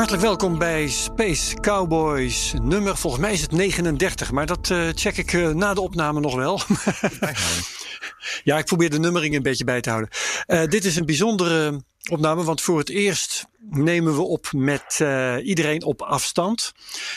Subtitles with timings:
[0.00, 2.52] Hartelijk welkom bij Space Cowboys.
[2.62, 6.20] Nummer, volgens mij is het 39, maar dat eh, check ik eh, na de opname
[6.20, 6.60] nog wel.
[8.50, 10.10] ja, ik probeer de nummering een beetje bij te houden.
[10.46, 15.36] Eh, dit is een bijzondere opname, want voor het eerst nemen we op met eh,
[15.42, 16.72] iedereen op afstand.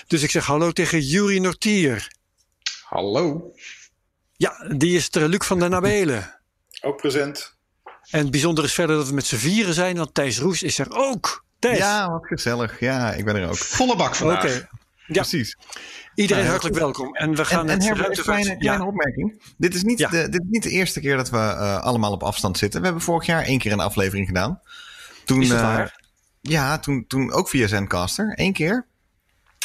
[0.07, 2.11] Dus ik zeg hallo tegen Juri Nortier.
[2.83, 3.51] Hallo.
[4.37, 6.39] Ja, die is er, Luc van der Nabelen.
[6.81, 7.55] Ook present.
[8.09, 10.79] En het bijzondere is verder dat we met z'n vieren zijn, want Thijs Roes is
[10.79, 11.43] er ook.
[11.63, 11.77] Thijs.
[11.77, 12.79] Ja, wat gezellig.
[12.79, 13.57] Ja, ik ben er ook.
[13.57, 14.43] Volle bak vandaag.
[14.43, 14.67] Oké.
[15.07, 15.57] Ja, Precies.
[16.15, 17.15] iedereen Ja, hartelijk welkom.
[17.15, 18.89] En we gaan En, en Herbert, een kleine, kleine Ja.
[18.89, 19.41] opmerking.
[19.57, 20.09] Dit is, niet Ja.
[20.09, 22.79] de, dit is niet de eerste keer dat we eh, allemaal op afstand zitten.
[22.79, 24.59] We hebben vorig jaar één keer een aflevering gedaan.
[25.25, 26.01] Toen, Is dat eh, waar?
[26.41, 28.31] ja, toen, toen ook via Zencaster.
[28.35, 28.87] Eén keer.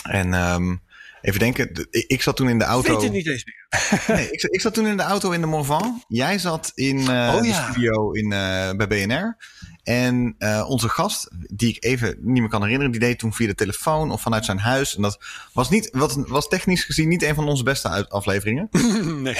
[0.02, 0.76] En ehm,
[1.20, 1.74] even denken.
[1.74, 2.92] de- ik, zat toen in de Ik auto.
[2.92, 3.56] weet het niet eens meer.
[4.16, 6.04] Nee, ik, zat- ik zat toen in de auto in de Morvan.
[6.08, 7.70] Jij zat in eh, Oh, de ja.
[7.70, 9.36] studio in, eh, bij BNR.
[9.89, 13.47] En eh, onze gast, die ik even niet meer kan herinneren, die deed toen via
[13.47, 14.97] de telefoon of vanuit zijn huis.
[14.97, 18.69] En dat was, niet, wat, was technisch gezien niet een van onze beste afleveringen.
[19.22, 19.36] nee.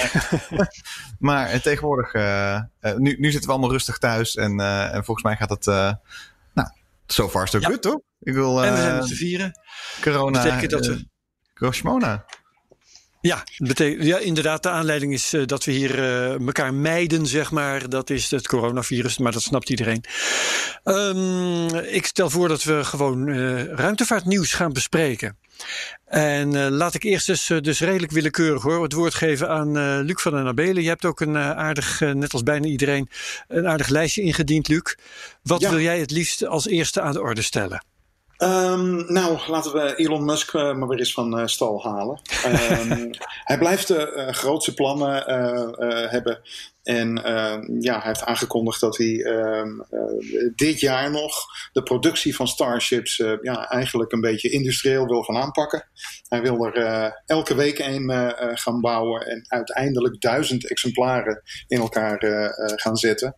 [1.19, 2.61] Maar eh, tegenwoordig, eh,
[2.97, 4.35] nu, nu zitten we allemaal rustig thuis.
[4.35, 5.65] En, en volgens mij gaat het,
[6.53, 6.69] nou,
[7.05, 7.67] so far so Ja.
[7.69, 7.99] good, toch?
[8.19, 9.59] Ik wil, En we zijn z'n vieren.
[10.01, 11.07] corona, betekent dat we-.
[13.21, 14.63] Ja, betekent, ja, inderdaad.
[14.63, 17.89] De aanleiding is eh, dat we hier eh, elkaar mijden, zeg maar.
[17.89, 20.03] Dat is het coronavirus, maar dat snapt iedereen.
[20.83, 25.37] Ehm, ik stel voor dat we gewoon eh, ruimtevaartnieuws gaan bespreken.
[26.05, 30.21] En laat ik eerst dus, eh, dus redelijk willekeurig hoor, het woord geven aan Luc
[30.21, 30.83] van den Nabelen.
[30.83, 33.09] Je hebt ook een aardig, net als bijna iedereen,
[33.47, 34.95] een aardig lijstje ingediend, Luc.
[35.43, 35.69] Wat Ja.
[35.69, 37.83] wil jij het liefst als eerste aan de orde stellen?
[38.39, 42.19] Ehm, nou, laten we Elon Musk eh, maar weer eens van eh, stal halen.
[42.43, 43.11] Ehm,
[43.49, 45.23] hij blijft de eh, grootste plannen
[46.09, 46.39] hebben.
[46.83, 51.33] En ehm, ja, hij heeft aangekondigd dat hij ehm, eh, dit jaar nog
[51.71, 55.89] de productie van Starships eh, ja, eigenlijk een beetje industrieel wil gaan aanpakken.
[56.27, 58.07] Hij wil er eh, elke week een
[58.57, 62.17] gaan bouwen en uiteindelijk duizend exemplaren in elkaar
[62.75, 63.35] gaan zetten.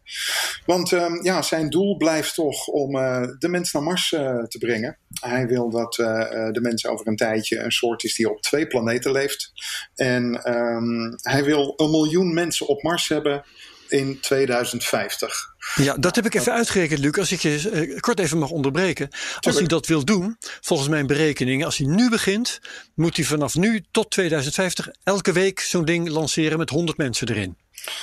[0.65, 2.91] Want ehm, ja, zijn doel blijft toch om
[3.37, 4.97] de mens naar Mars te brengen.
[5.19, 8.41] Hij wil dat eh, eh, de mens over een tijdje een soort is die op
[8.41, 9.51] twee planeten leeft.
[9.95, 13.45] En ehm, hij wil een miljoen mensen op Mars hebben
[13.91, 15.53] in 2050.
[15.75, 17.17] Ja, dat heb ik even uitgerekend, Luc.
[17.17, 19.09] Als ik je eh, kort even mag onderbreken.
[19.39, 22.59] Als hij dat wil doen, volgens mijn berekeningen, als hij nu begint,
[22.95, 27.57] moet hij vanaf nu tot 2050 elke week zo'n ding lanceren met 100 mensen erin.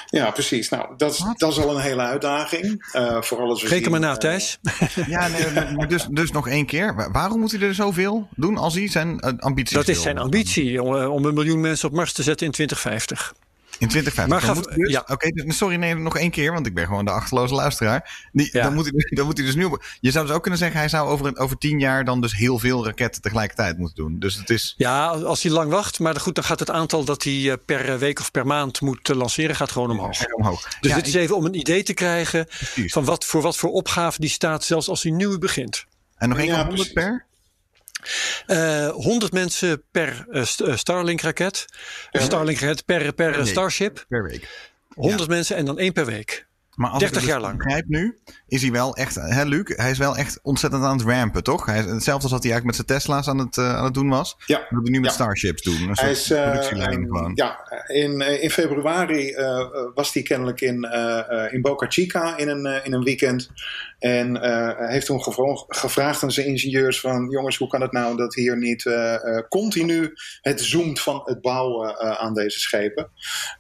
[0.07, 0.69] Ja, precies.
[0.69, 2.89] Nou, dat is, dat is al een hele uitdaging.
[2.93, 4.59] Eh vooral als we Reken zien, maar na, eh, Thijs.
[5.07, 6.95] Ja, nee, maar- maar dus, dus nog één keer.
[6.95, 10.19] Wa- Waarom moet hij er zoveel doen als hij zijn eh, ambities Dat is zijn
[10.19, 13.35] ambitie, om, om een miljoen mensen op Mars te zetten in 2050.
[13.79, 14.47] In 2050.
[14.47, 15.05] Maar moet dus, ja.
[15.07, 18.29] Oké, dus- sorry, nee, nog één keer, want ik ben gewoon de achterloze luisteraar.
[18.33, 18.63] Die, Ja.
[18.63, 19.65] dan, moet hij, dus- dan moet hij dus nu...
[19.65, 22.21] op- Je zou dus ook kunnen zeggen, hij zou over, een- over tien jaar dan
[22.21, 24.19] dus heel veel raketten tegelijkertijd moeten doen.
[24.19, 24.75] Dus het is...
[24.77, 27.89] Ja, als hij lang wacht, maar goed, dan gaat het aantal dat hij eh, per
[27.93, 30.33] eh, week of per maand moet eh, lanceren, gaat gewoon omhoog.
[30.35, 30.63] omhoog.
[30.81, 32.93] Dus Ja, dit is even om een idee te krijgen Precies.
[32.93, 35.85] van wat voor wat voor opgave die staat, zelfs als hij nu begint.
[36.17, 37.09] En nog één Ja, keer 100 precies.
[37.09, 37.27] per?
[38.47, 41.65] Eh 100 mensen per eh, eh, Starlink-raket.
[42.11, 43.47] Starlink-raket per, per.
[43.47, 44.05] Starship.
[44.09, 44.49] Per week.
[44.95, 46.48] 100 mensen en dan één per week.
[46.79, 47.63] Maar als 30 ik het jaar dus lang.
[47.63, 48.19] begrijp nu,
[48.49, 49.15] is hij wel echt...
[49.15, 51.67] Hè, Luc, hij is wel echt ontzettend aan het rampen, toch?
[51.67, 53.95] Hij is, hetzelfde als wat hij eigenlijk met zijn Tesla's aan het, eh, aan het
[53.95, 54.37] doen was.
[54.47, 54.59] Ja.
[54.59, 55.15] Dat hij nu met Ja.
[55.15, 55.75] Starships doen.
[55.75, 57.33] Een Hij soort is, productielijn gewoon.
[57.35, 59.35] ja, in, eh, in februari
[59.95, 60.89] was hij kennelijk in,
[61.51, 63.51] in Boca Chica in een, in een weekend.
[63.99, 67.31] En eh, hij heeft toen gevra- gevraagd aan zijn ingenieurs van...
[67.31, 71.41] jongens, hoe kan het nou dat hier niet eh, eh, continu het zoomt van het
[71.41, 73.11] bouwen eh, aan deze schepen?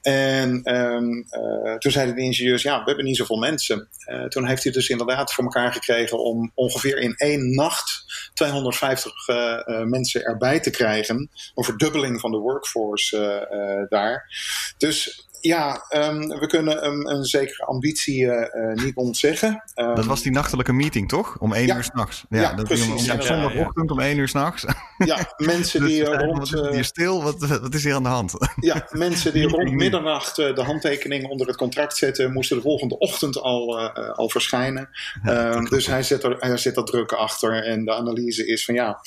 [0.03, 3.89] En ehm, eh, toen zeiden de ingenieurs, ja, we hebben niet zoveel mensen.
[4.05, 9.29] Eh, toen heeft hij dus inderdaad voor elkaar gekregen om ongeveer in één nacht 250
[9.29, 11.31] eh, eh, mensen erbij te krijgen.
[11.55, 14.37] Een verdubbeling van de workforce daar.
[14.79, 19.63] Dus ja, ehm, we kunnen hem een zekere ambitie eh, eh, niet ontzeggen.
[19.75, 21.37] Ehm, Dat was die nachtelijke meeting, toch?
[21.39, 21.77] Om één Ja.
[21.77, 22.25] uur s'nachts.
[22.29, 22.87] Ja, Ja, dat precies.
[22.87, 24.65] Om, op ja, zondagochtend om één uur s'nachts.
[24.99, 26.51] ja, mensen die Dus, eh, eh, rond...
[26.51, 27.23] wat is hier stil?
[27.23, 28.33] Wat, wat is hier aan de hand?
[28.61, 33.41] Ja, mensen die rond middernacht de handtekening onder het contract zetten, moesten de volgende ochtend
[33.41, 34.89] al, al verschijnen.
[35.25, 37.65] Ehm, dus hij zit, er, hij zit er druk achter.
[37.65, 39.01] En de analyse is van ja,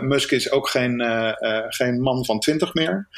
[0.00, 1.02] Musk is ook geen,
[1.68, 3.08] geen man van twintig meer.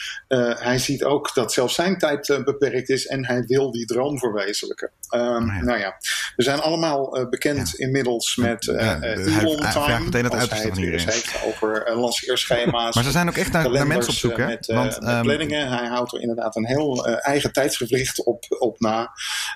[0.58, 4.90] Hij ziet ook dat zelfs zijn tijd beperkt is en hij wil die droom verwezenlijken.
[5.14, 5.62] Ehm, ja.
[5.62, 5.96] Nou ja,
[6.36, 10.04] we zijn allemaal eh, bekend inmiddels met eh Ja, eh, hij- Elon hij vraagt Time.
[10.04, 12.94] meteen het uiterste van heeft over lanceerschema's.
[12.94, 14.46] Maar ze zijn ook echt naar, mensen op zoek, hè?
[14.46, 15.68] Met, Want, met ehm, planningen.
[15.68, 19.10] Hij houdt er inderdaad een heel eigen tijdsgevricht op, op na.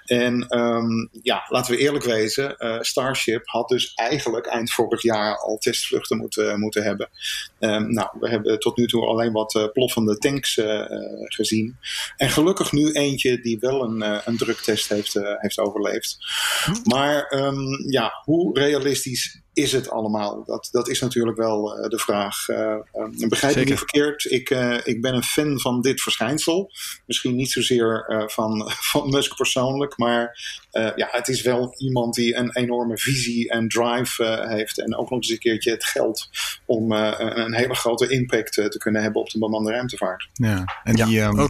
[0.04, 2.56] En ehm, ja, laten we eerlijk wezen.
[2.80, 7.08] Starship had dus eigenlijk eind vorig jaar al testvluchten moeten, moeten hebben.
[7.92, 10.60] Nou, we hebben tot nu toe alleen wat ploffende tanks
[11.24, 11.76] gezien.
[12.16, 16.18] En gelukkig nu eentje die wel een, een druktest heeft, eh, heeft overleefd.
[16.84, 20.44] Maar ehm, ja, hoe realistisch is het allemaal?
[20.44, 22.48] Dat, dat is natuurlijk wel eh, de vraag.
[22.48, 22.80] Eh, eh,
[23.28, 23.70] begrijp Zeker.
[23.70, 24.24] niet verkeerd.
[24.24, 26.70] Ik, eh, ik ben een fan van dit verschijnsel.
[27.06, 29.96] Misschien niet zozeer eh, van, van Musk persoonlijk.
[29.98, 30.38] Maar
[30.70, 34.80] eh, ja, het is wel iemand die een enorme visie en drive eh, heeft.
[34.80, 36.28] En ook nog eens een keertje het geld
[36.66, 40.28] om eh, een een hele grote impact te kunnen hebben op de bemande ruimtevaart.
[40.32, 41.48] Ja, en Ja, die ehm,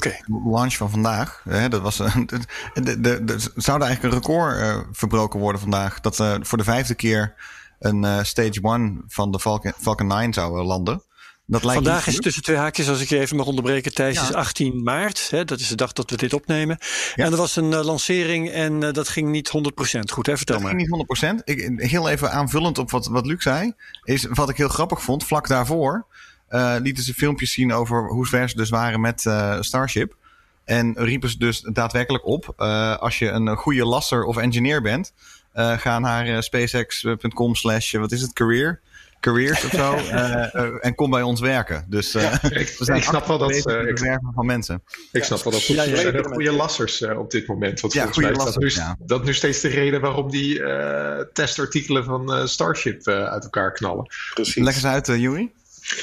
[0.51, 2.27] launch van vandaag, hè, dat was, een-
[2.75, 6.01] de, de, de, zou er eigenlijk een record eh, verbroken worden vandaag.
[6.01, 7.35] Dat eh, voor de vijfde keer
[7.79, 11.03] een eh, stage one van de Falcon, Falcon 9 zou eh, landen.
[11.47, 13.95] Dat lijkt Vandaag is tussen twee haakjes, als ik je even mag onderbreken.
[13.95, 14.23] Thijs Ja.
[14.23, 15.31] is 18 maart.
[15.31, 16.79] Hè, dat is de dag dat we dit opnemen.
[17.15, 17.25] Ja.
[17.25, 20.27] En er was een eh, lancering en dat ging niet 100% goed.
[20.27, 20.37] Hè?
[20.37, 20.75] Vertel Dat maar.
[20.75, 21.45] ging niet 100%.
[21.45, 23.73] Ik, heel even aanvullend op wat, wat Luc zei.
[24.05, 25.25] Is wat ik heel grappig vond.
[25.25, 26.07] Vlak daarvoor
[26.79, 29.21] lieten ze filmpjes zien over hoe ver ze dus waren met
[29.61, 30.17] Starship.
[30.65, 32.53] En riepen ze dus daadwerkelijk op.
[33.01, 35.13] als je een goede lasser of engineer bent.
[35.53, 38.81] Eh, ga naar eh, spacex.com slash wat is het career.
[39.21, 39.95] Careers of zo.
[40.11, 41.85] eh, eh, en kom bij ons werken.
[41.89, 44.83] Dus eh, Ik, we ik snap wel dat, eh, ik, werven van mensen.
[45.13, 46.23] ik snap wel dat Ja, ja, zijn ja.
[46.23, 47.81] goede lassers eh, op dit moment.
[47.81, 50.63] Want Ja, volgens mij goede is dat nu, dat nu steeds de reden waarom die
[50.63, 54.07] eh, testartikelen van eh, Starship eh, uit elkaar knallen.
[54.35, 54.63] Precies.
[54.65, 55.53] Leg eens uit, uh, Yuri.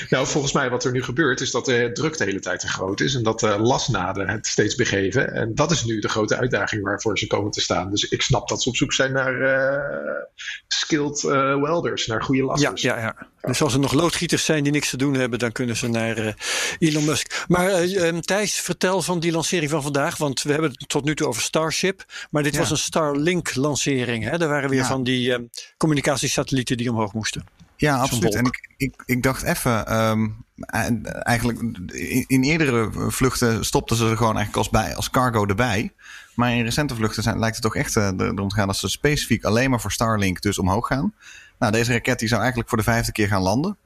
[0.10, 2.68] Nou, volgens mij wat er nu gebeurt is dat de druk de hele tijd te
[2.68, 5.34] groot is en dat de lasnaden het steeds begeven.
[5.34, 7.90] En dat is nu de grote uitdaging waarvoor ze komen te staan.
[7.90, 10.24] Dus ik snap dat ze op zoek zijn naar eh,
[10.68, 12.82] skilled eh, welders, naar goede Ja, lassers.
[12.82, 13.16] ja, ja.
[13.42, 16.18] Dus als er nog loodgieters zijn die niks te doen hebben, dan kunnen ze naar
[16.18, 16.34] eh,
[16.80, 17.46] Elon Musk.
[17.48, 20.18] Maar eh, eh, Thijs, vertel van die lancering van vandaag.
[20.18, 22.06] Want we hebben het tot nu toe over Starship.
[22.30, 22.60] Maar dit Ja.
[22.60, 24.24] was een Starlink-lancering.
[24.24, 24.30] Hè?
[24.42, 24.88] Er waren weer Ja.
[24.88, 25.40] van die eh,
[25.78, 27.46] communicatiesatellieten die omhoog moesten.
[27.78, 28.36] Ja, absoluut.
[28.36, 31.60] En ik, ik, ik dacht even, ehm, en eigenlijk
[31.92, 35.94] in, in eerdere vluchten stopten ze er gewoon eigenlijk als, bij, als cargo erbij.
[36.34, 38.90] Maar in recente vluchten zijn, lijkt het toch echt eh, erom te gaan dat ze
[38.90, 41.14] specifiek alleen maar voor Starlink dus omhoog gaan.
[41.60, 43.78] Nou, deze raket die zou eigenlijk voor de vijfde keer gaan landen.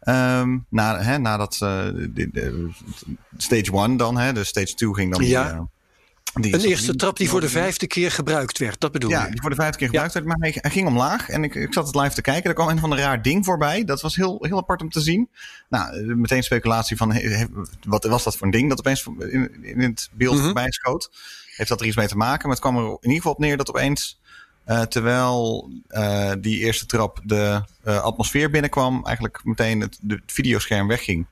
[0.00, 2.68] Ehm, na, hè, nadat ze de, de-
[3.36, 5.20] stage 1 dan, hè, de stage 2 ging dan.
[5.20, 5.68] die, Ja.
[6.40, 8.80] Die Een eerste trap die voor de vijfde keer gebruikt werd.
[8.80, 9.30] Dat bedoel ja, je?
[9.30, 10.26] die voor de vijfde keer gebruikt werd.
[10.26, 12.48] Maar hij, hij ging omlaag en ik, ik zat het live te kijken.
[12.48, 13.84] Er kwam een van een raar ding voorbij.
[13.84, 15.28] Dat was heel, heel apart om te zien.
[15.68, 17.46] Nou, eh, meteen speculatie van he- he-
[17.86, 20.44] wat was dat voor een ding dat opeens in, in het beeld Mhm.
[20.44, 21.10] voorbij schoot.
[21.56, 22.42] Heeft dat er iets mee te maken?
[22.48, 24.20] Maar het kwam er in ieder geval op neer dat opeens,
[24.64, 30.86] eh, terwijl eh, die eerste trap de atmosfeer binnenkwam, eigenlijk meteen het, de, het videoscherm
[30.88, 31.26] wegging.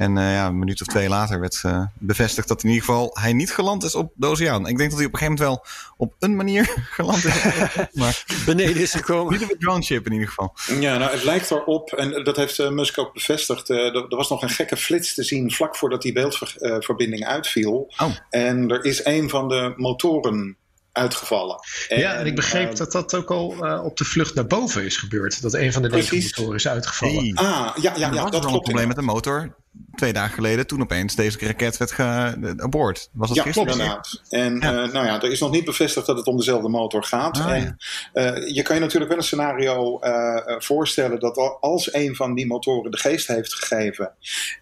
[0.00, 3.10] En eh, ja, een minuut of twee later werd eh, bevestigd dat in ieder geval
[3.20, 4.66] hij niet geland is op de oceaan.
[4.66, 7.42] Ik denk dat hij op een gegeven moment wel op een manier geland is.
[8.00, 9.32] maar Beneden is gekomen.
[9.32, 10.54] niet op een drone ship in ieder geval.
[10.80, 13.70] Ja, nou, het lijkt erop, en dat heeft eh, Musk ook bevestigd.
[13.70, 17.92] eh, er, was nog een gekke flits te zien vlak voordat die beeldverbinding uitviel.
[17.98, 18.16] Oh.
[18.30, 20.56] En er is een van de motoren
[20.92, 21.60] uitgevallen.
[21.88, 24.96] Ja, en ik begreep dat dat ook al eh, op de vlucht naar boven is
[24.96, 25.42] gebeurd.
[25.42, 27.14] Dat een van de negenmotoren is uitgevallen.
[27.14, 27.32] Hey.
[27.34, 28.64] Ah, ja, ja, ja was dat wel een klopt.
[28.64, 29.56] probleem met de motor.
[29.94, 33.08] Twee dagen geleden, toen opeens deze raket werd ge, aboord.
[33.12, 33.72] Was dat Ja, gisteren?
[33.72, 34.22] inderdaad.
[34.28, 34.82] En Ja.
[34.82, 37.38] eh, nou ja, er is nog niet bevestigd dat het om dezelfde motor gaat.
[37.38, 37.76] Ah, en
[38.12, 42.16] eh, je kan je natuurlijk wel een scenario eh, eh, voorstellen dat al- als een
[42.16, 44.12] van die motoren de geest heeft gegeven,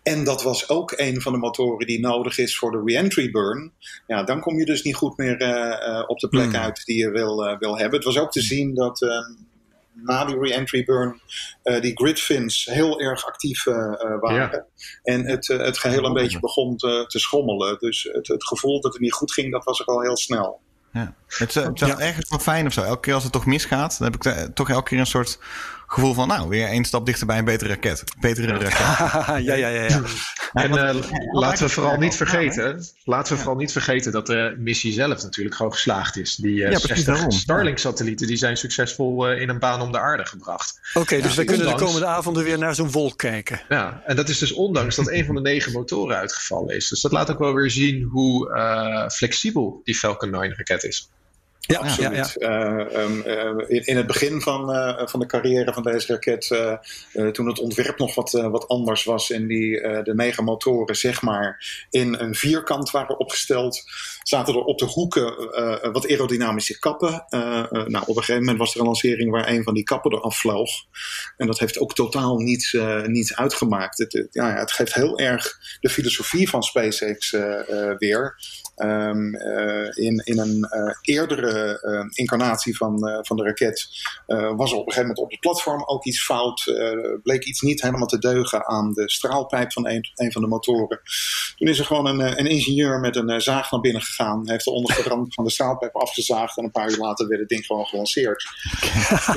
[0.03, 3.73] en dat was ook een van de motoren die nodig is voor de re-entry burn,
[4.07, 6.63] ja, dan kom je dus niet goed meer eh, eh, op de plek Hmm.
[6.63, 7.97] uit die je wil, eh, wil hebben.
[7.97, 9.07] Het was ook te zien dat.
[10.03, 11.21] Na die re-entry burn
[11.63, 14.67] eh, die grid fins heel erg actief eh, eh, waren.
[15.03, 17.79] En het, het geheel een beetje begon te, te schommelen.
[17.79, 20.61] Dus het, het gevoel dat het niet goed ging, dat was er al heel snel.
[20.93, 21.15] Ja.
[21.27, 21.99] Het is, het is Ja.
[21.99, 22.83] ergens wel fijn of zo.
[22.83, 25.39] Elke keer als het toch misgaat, dan heb ik toch elke keer een soort
[25.93, 26.29] gevoel van...
[26.29, 28.03] nou, weer één stap dichter bij een betere raket.
[28.21, 28.79] Betere raket.
[29.47, 30.03] ja, ja, ja, ja.
[30.53, 30.95] En eh,
[31.31, 35.57] laten we vooral niet vergeten, laten we vooral niet vergeten dat de missie zelf natuurlijk
[35.57, 36.37] gewoon geslaagd is.
[36.37, 37.31] Die eh Ja, precies 60 daarom.
[37.31, 40.81] Starlink-satellieten die zijn succesvol eh, in een baan om de aarde gebracht.
[40.95, 43.61] Oké, dus Ja, wij kunnen de komende avonden weer naar zo'n wolk kijken.
[43.69, 46.89] Ja, en dat is dus ondanks dat een van de negen motoren uitgevallen is.
[46.89, 51.11] Dus dat laat ook wel weer zien hoe eh, flexibel die Falcon 9-raket is.
[51.61, 52.37] Ja, absoluut.
[52.37, 56.47] Eh, ehm, eh, in, in het begin van, eh, van de carrière van deze raket,
[57.33, 61.65] toen het ontwerp nog wat, wat anders was en die, de negen motoren zeg maar
[61.91, 63.83] in een vierkant waren opgesteld,
[64.23, 65.37] zaten er op de hoeken
[65.93, 67.25] wat aerodynamische kappen.
[67.71, 70.39] Nou, op een gegeven moment was er een lancering waar een van die kappen eraf
[70.39, 70.71] vloog.
[71.37, 73.99] En dat heeft ook totaal niets, niets uitgemaakt.
[73.99, 77.31] Het, ja, het geeft heel erg de filosofie van SpaceX
[77.99, 78.37] weer.
[78.79, 80.69] Ehm, eh, in, in een
[81.01, 83.89] eerdere eh, incarnatie van, eh, van de raket
[84.27, 86.73] was er op een gegeven moment op het platform ook iets fout.
[87.23, 91.01] bleek iets niet helemaal te deugen aan de straalpijp van een, een van de motoren.
[91.57, 94.51] Toen is er gewoon een, een ingenieur met een zaag naar binnen gegaan.
[94.51, 96.57] Heeft de onderste rand van de straalpijp afgezaagd.
[96.57, 98.45] En een paar uur later werd het ding gewoon gelanceerd.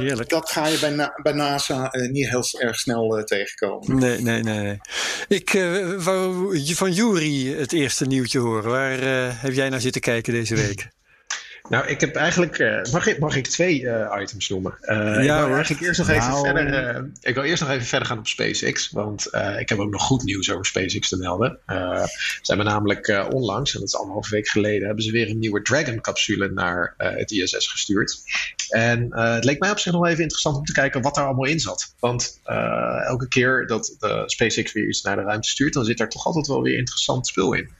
[0.00, 3.98] ja, dat, ga je bij, Na- bij NASA niet heel erg snel tegenkomen.
[3.98, 4.58] Nee, nee, nee.
[4.58, 4.80] nee.
[5.28, 5.52] Ik
[5.98, 8.70] wou van Jury het eerste nieuwtje horen.
[8.70, 8.98] Waar
[9.40, 10.90] heb jij naar zitten kijken deze week?
[11.72, 12.58] Nou, ik heb eigenlijk.
[12.58, 14.72] eh, mag, ik, mag ik twee eh, items noemen?
[14.80, 15.54] Ik Ja, wil hoor.
[15.54, 16.46] eigenlijk eerst nog even Nou.
[16.46, 17.10] verder.
[17.20, 18.90] ik wil eerst nog even verder gaan op SpaceX.
[18.90, 19.26] Want
[19.58, 21.58] ik heb ook nog goed nieuws over SpaceX te melden.
[21.66, 22.08] Ze
[22.42, 26.50] hebben namelijk onlangs, en dat is anderhalf week geleden, hebben ze weer een nieuwe Dragon-capsule
[26.50, 28.18] naar het ISS gestuurd.
[28.68, 31.46] En het leek mij op zich nog even interessant om te kijken wat daar allemaal
[31.46, 31.94] in zat.
[31.98, 32.40] Want
[33.06, 36.26] elke keer dat de SpaceX weer iets naar de ruimte stuurt, dan zit daar toch
[36.26, 37.70] altijd wel weer interessant spul in.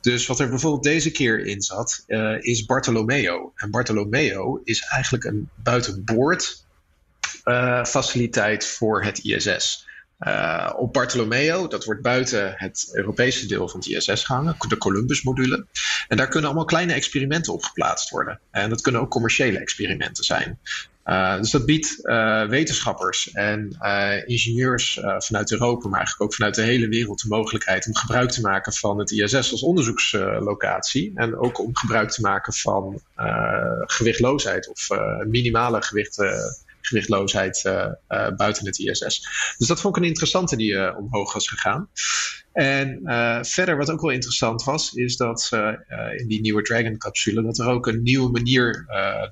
[0.00, 2.04] Dus wat er bijvoorbeeld deze keer in zat,
[2.40, 3.26] is Bartolomeo.
[3.54, 6.66] En Bartolomeo is eigenlijk een buitenboord
[7.44, 9.86] eh, faciliteit voor het ISS.
[10.18, 15.66] Eh, op Bartolomeo, dat wordt buiten het Europese deel van het ISS gehangen, de Columbus-module.
[16.08, 18.40] En daar kunnen allemaal kleine experimenten op geplaatst worden.
[18.50, 20.58] En dat kunnen ook commerciële experimenten zijn.
[21.08, 26.54] Uh, dus dat biedt uh, wetenschappers en uh, ingenieurs vanuit Europa, maar eigenlijk ook vanuit
[26.54, 31.12] de hele wereld, de mogelijkheid om gebruik te maken van het ISS als onderzoekslocatie.
[31.14, 33.00] En ook om gebruik te maken van
[33.80, 34.88] gewichtloosheid of
[35.26, 36.16] minimale gewicht,
[36.88, 37.62] gewichtloosheid
[38.36, 39.26] buiten het ISS.
[39.58, 41.88] Dus dat vond ik een interessante die omhoog was gegaan.
[42.52, 43.00] En
[43.46, 45.48] verder, wat ook wel interessant was, is dat
[46.16, 48.86] in die nieuwe Dragon-capsule, dat er ook een nieuwe manier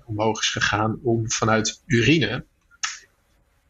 [0.05, 2.45] omhoog is gegaan om vanuit urine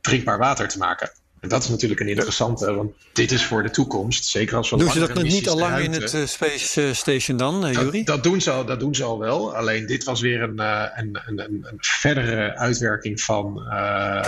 [0.01, 1.11] drinkbaar water te maken.
[1.47, 4.25] En dat is natuurlijk een interessante, want dit is voor de toekomst.
[4.25, 7.91] Zeker als we Doen ze dat niet al lang in het Space Station dan, Jury?
[7.91, 9.57] Dat, dat, doen ze al, dat doen ze al wel.
[9.57, 13.55] Alleen dit was weer een, een, een, een, een verdere uitwerking van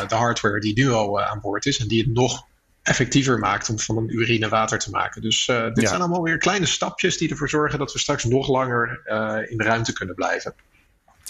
[0.08, 1.78] de hardware die nu al aan boord is.
[1.78, 2.46] En die het nog
[2.82, 5.22] effectiever maakt om van een urine water te maken.
[5.22, 5.88] Dus uh, dit Ja.
[5.88, 9.56] zijn allemaal weer kleine stapjes die ervoor zorgen dat we straks nog langer uh, in
[9.56, 10.54] de ruimte kunnen blijven.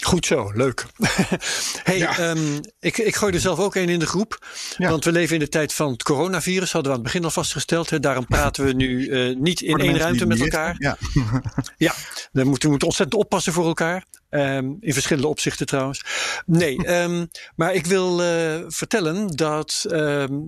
[0.01, 0.85] Goed zo, leuk.
[1.83, 2.29] hey, Ja.
[2.29, 4.45] um, ik, ik gooi er zelf ook een in de groep.
[4.77, 4.89] Ja.
[4.89, 7.31] Want we leven in de tijd van het coronavirus, hadden we aan het begin al
[7.31, 7.89] vastgesteld.
[7.89, 7.99] Hè.
[7.99, 10.75] Daarom praten we nu uh, niet in één ruimte met elkaar.
[10.77, 10.97] Ja.
[11.77, 11.93] Ja,
[12.31, 14.05] we moeten, we moeten ontzettend oppassen voor elkaar.
[14.29, 16.03] Um, in verschillende opzichten trouwens.
[16.45, 19.85] Nee, um, maar ik wil uh, vertellen dat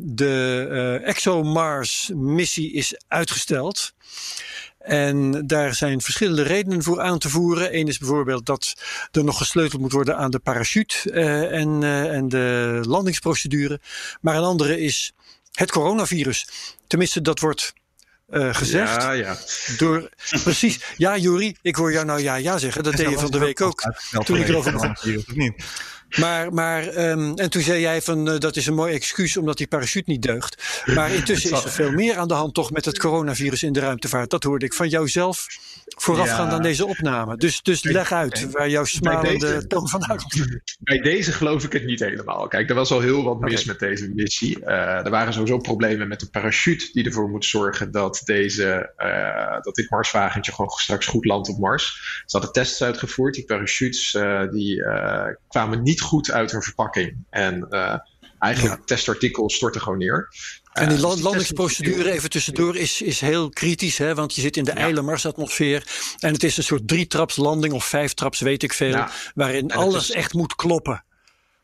[0.01, 3.93] de uh, ExoMars-missie is uitgesteld.
[4.83, 7.77] En daar zijn verschillende redenen voor aan te voeren.
[7.77, 8.73] Eén is bijvoorbeeld dat
[9.11, 13.79] er nog gesleuteld moet worden aan de parachute uh, en, en de landingsprocedure.
[14.21, 15.13] Maar een andere is
[15.51, 16.47] het coronavirus.
[16.88, 17.73] Tenminste, dat wordt
[18.29, 19.01] uh, gezegd.
[19.01, 19.38] Ja, ja.
[19.77, 20.09] Door,
[20.43, 20.79] precies.
[20.97, 22.83] Ja, Juri, ik hoor jou nou ja, ja zeggen.
[22.83, 23.93] Dat deed je van de week ook.
[24.23, 24.95] Toen ik erover begon.
[26.20, 29.58] Maar, maar um, en toen zei jij van uh, dat is een mooi excuus omdat
[29.58, 30.84] die parachute niet deugt.
[30.86, 33.80] Maar intussen is er veel meer aan de hand toch met het coronavirus in de
[33.80, 34.30] ruimtevaart.
[34.30, 35.48] Dat hoorde ik van jou zelf
[35.98, 36.56] voorafgaand Ja.
[36.56, 37.38] aan deze opname.
[37.38, 40.62] Dus, dus leg uit waar jouw smalende toon vandaan komt.
[40.80, 42.48] Bij deze geloof ik het niet helemaal.
[42.48, 44.60] Kijk, er was al heel wat mis met deze missie.
[44.60, 49.62] Uh, er waren sowieso problemen met de parachute die ervoor moet zorgen dat, deze, uh,
[49.62, 51.86] dat dit Marswagentje gewoon straks goed landt op Mars.
[52.25, 53.34] Ze hadden tests uitgevoerd.
[53.34, 54.12] Die parachutes
[54.51, 54.84] die,
[55.48, 57.15] kwamen niet goed uit hun verpakking.
[57.29, 57.96] En uh,
[58.39, 60.29] eigenlijk het testartikel stortte gewoon neer.
[60.74, 63.98] En die la- dus landingsprocedure, even tussendoor, is, is heel kritisch.
[63.98, 64.15] Hè?
[64.15, 65.84] Want je zit in de ijle Marsatmosfeer.
[66.20, 68.89] En het is een soort drietrapslanding of vijftraps, weet ik veel.
[68.89, 69.12] Ja.
[69.36, 71.03] Waarin alles is- echt moet kloppen.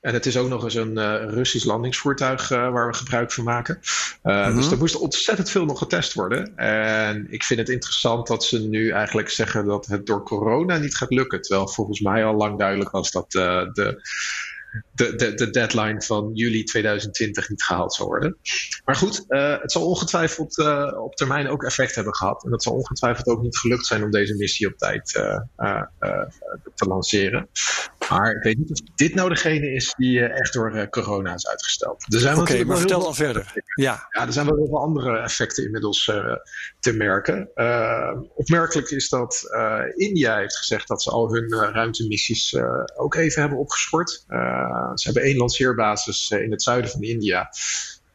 [0.02, 3.44] En het is ook nog eens een eh, Russisch landingsvoertuig eh, waar we gebruik van
[3.44, 3.80] maken.
[4.22, 4.56] Eh, Mhm.
[4.56, 6.58] Dus er moest ontzettend veel nog getest worden.
[6.58, 10.96] En ik vind het interessant dat ze nu eigenlijk zeggen dat het door corona niet
[10.96, 11.42] gaat lukken.
[11.42, 14.02] Terwijl volgens mij al lang duidelijk was dat de,
[14.94, 18.38] de, de, de deadline van juli 2020 niet gehaald zou worden.
[18.86, 22.44] Maar goed, uh, het zal ongetwijfeld uh, op termijn ook effect hebben gehad.
[22.44, 25.82] En dat zal ongetwijfeld ook niet gelukt zijn om deze missie op tijd uh,
[26.76, 27.50] te lanceren.
[28.10, 32.06] Maar ik weet niet of dit nou degene is die echt door corona is uitgesteld.
[32.16, 33.54] Oké, okay, maar vertel dan verder.
[33.76, 34.08] Ja.
[34.12, 36.12] ja, er zijn wel heel veel andere effecten inmiddels
[36.80, 37.50] te merken.
[38.36, 39.44] opmerkelijk is dat
[39.96, 42.56] India heeft gezegd dat ze al hun ruimtemissies
[42.96, 44.26] ook even hebben opgeschort.
[44.96, 47.50] Ze hebben één lanceerbasis in het zuiden van India.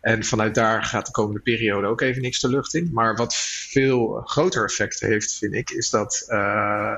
[0.00, 2.90] En vanuit daar gaat de komende periode ook even niks de lucht in.
[2.92, 3.34] Maar wat
[3.70, 6.94] veel groter effect heeft, vind ik, is dat uh,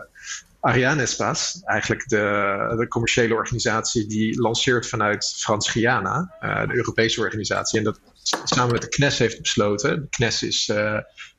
[0.61, 8.01] Arianespace, eigenlijk de, de, commerciële organisatie die lanceert vanuit Frans-Guyana, de Europese organisatie, en dat
[8.45, 10.01] samen met de CNES heeft besloten.
[10.01, 10.77] De CNES is uh,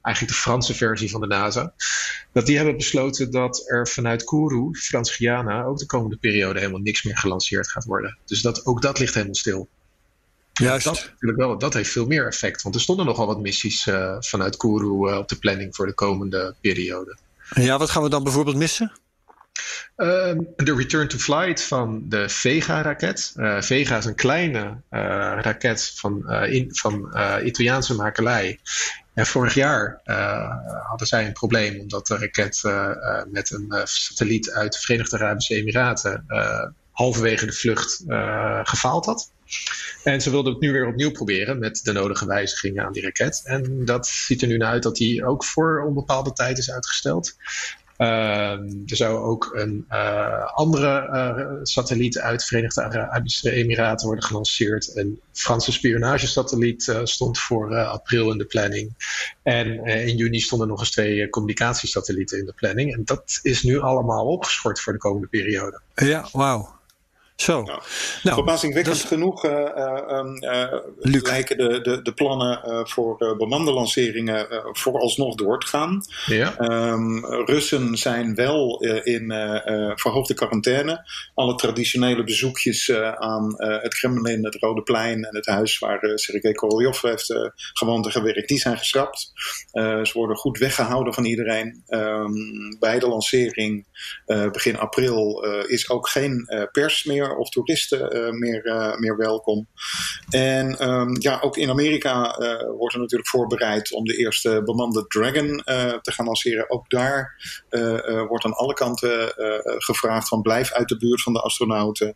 [0.01, 1.74] eigenlijk de Franse versie van de NASA.
[2.32, 7.04] Dat die hebben besloten dat er vanuit Kourou, Frans-Guyana, ook de komende periode helemaal niks
[7.04, 8.18] meer gelanceerd gaat worden.
[8.25, 9.70] Dus dat, ook dat ligt helemaal stil.
[10.54, 10.86] Juist.
[10.86, 12.62] Dat, natuurlijk wel, dat heeft veel meer effect.
[12.62, 15.94] Want er stonden nogal wat missies uh, vanuit Kourou uh, op de planning voor de
[15.94, 17.18] komende periode.
[17.54, 18.92] Ja, wat gaan we dan bijvoorbeeld missen?
[19.97, 23.33] Uh, de return to flight van de Vega-raket.
[23.35, 24.81] Uh, Vega is een kleine
[25.41, 28.59] raket van, in, van Italiaanse makelij.
[29.13, 30.01] En vorig jaar
[30.88, 32.62] hadden zij een probleem omdat de raket
[33.31, 36.25] met een satelliet uit de Verenigde Arabische Emiraten
[36.91, 38.03] halverwege de vlucht
[38.63, 39.31] gefaald had.
[40.03, 43.41] En ze wilden het nu weer opnieuw proberen met de nodige wijzigingen aan die raket.
[43.43, 47.35] En dat ziet er nu naar uit dat die ook voor onbepaalde tijd is uitgesteld.
[47.98, 48.08] Uh,
[48.86, 54.96] er zou ook een uh, andere uh, satelliet uit de Verenigde Arabische Emiraten worden gelanceerd.
[54.96, 58.94] Een Franse spionagesatelliet eh, stond voor april in de planning.
[59.44, 62.94] En in juni stonden nog eens twee communicatiesatellieten in de planning.
[62.94, 65.82] En dat is nu allemaal opgeschort voor de komende periode.
[65.96, 66.75] Ja, wauw.
[67.36, 67.62] Zo.
[67.62, 67.82] Nou,
[68.24, 69.08] nou, verbazingwekkend dat...
[69.08, 69.51] genoeg uh,
[70.39, 76.01] uh, lijken de, de, de plannen voor bemande lanceringen vooralsnog door te gaan.
[76.25, 76.60] Ja.
[76.60, 79.32] Um, Russen zijn wel in
[79.96, 81.10] verhoogde quarantaine.
[81.34, 87.01] Alle traditionele bezoekjes aan het Kremlin, het Rode Plein en het huis waar Sergei Korolev
[87.01, 87.34] heeft
[87.74, 89.32] gewoond en gewerkt, die zijn geschrapt.
[90.04, 91.84] ze worden goed weggehouden van iedereen.
[91.88, 93.86] Um, bij de lancering
[94.51, 99.67] begin april is ook geen pers meer of toeristen uh, meer, uh, meer welkom.
[100.29, 105.08] En um, ja, ook in Amerika uh, wordt er natuurlijk voorbereid om de eerste bemande
[105.08, 105.62] Dragon
[106.01, 106.70] te gaan lanceren.
[106.70, 107.42] Ook daar
[108.27, 109.33] wordt aan alle kanten
[109.64, 112.16] gevraagd van blijf uit de buurt van de astronauten.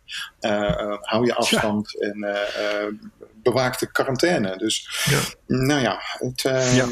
[1.00, 2.08] hou je afstand ja.
[2.08, 3.00] en
[3.42, 4.56] bewaak de quarantaine.
[4.56, 5.20] Dus ja.
[5.46, 6.40] nou ja, het,
[6.74, 6.86] ja.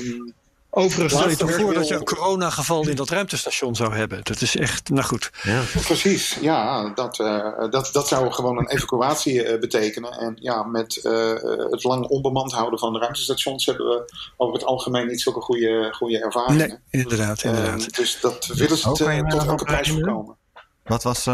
[0.70, 4.20] Ehm, Overigens stel je toch voor dat je een coronageval in dat ruimtestation zou hebben.
[4.22, 5.31] Dat is echt, nou goed.
[5.42, 5.62] Ja.
[5.83, 10.12] Precies, ja, dat, uh, dat, dat zou gewoon een evacuatie uh, betekenen.
[10.12, 11.33] En ja, met uh,
[11.70, 15.88] het lang onbemand houden van de ruimtestations hebben we over het algemeen niet zulke goede,
[15.92, 16.68] goede ervaringen.
[16.68, 17.96] Nee, inderdaad, inderdaad.
[17.96, 20.37] dus dat willen ze tot elke prijs voorkomen.
[20.85, 21.26] Wat was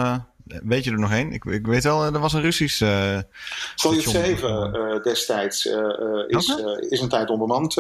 [0.45, 1.33] Weet je er nog één?
[1.33, 2.81] Ik, ik, weet wel, er was een Russisch.
[2.81, 3.19] Uh,
[3.75, 5.75] Soyuz 7 uh, destijds uh,
[6.27, 6.75] is, okay.
[6.89, 7.75] is een tijd onbemand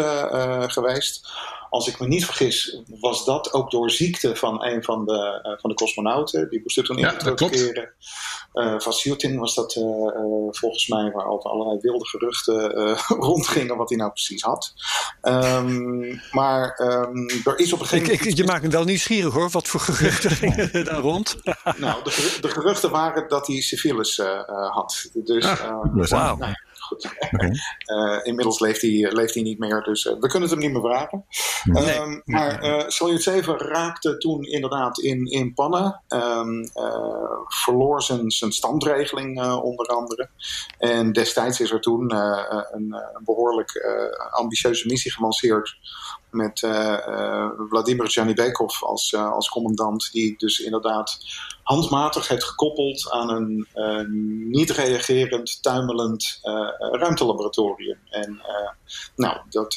[0.66, 1.29] geweest
[1.75, 5.61] als ik me niet vergis, was dat ook door ziekte van een van de, uh,
[5.61, 6.51] van de cosmonauten.
[6.51, 7.93] Die moest toen in ja, terugkeren.
[8.55, 9.85] Uh, Vasiltin was dat uh,
[10.51, 12.97] volgens mij, waar altijd allerlei wilde geruchten
[13.29, 14.75] rondgingen wat hij nou precies had.
[15.23, 18.27] Um, maar um, er is op een gegeven moment.
[18.27, 21.37] Ik, je maakt me wel nieuwsgierig hoor, wat voor geruchten gingen daar rond?
[21.77, 24.23] nou, de, de, geruchten waren dat hij syfilis
[24.71, 25.11] had.
[25.13, 26.39] Dus, ah, um, wow.
[26.39, 27.03] nou, goed.
[27.35, 27.51] Okay.
[27.87, 30.73] Uh, inmiddels leeft hij, leeft hij niet meer, dus uh, we kunnen het hem niet
[30.73, 31.25] meer vragen.
[31.64, 31.99] Nee.
[31.99, 36.03] Um, maar uh, Salyut 7 raakte toen inderdaad in, in pannen.
[36.09, 36.70] Um,
[37.47, 40.29] verloor zijn, zijn standregeling onder andere.
[40.79, 42.94] En destijds is er toen een, een,
[43.25, 43.87] behoorlijk
[44.31, 45.77] ambitieuze missie gelanceerd
[46.35, 51.18] met uh, Vladimir Janibekov als, uh, als commandant, die dus inderdaad
[51.62, 54.09] handmatig heeft gekoppeld aan een uh,
[54.51, 56.40] niet reagerend, tuimelend
[56.79, 57.99] ruimtelaboratorium.
[58.11, 58.43] En
[59.17, 59.75] nou, dat,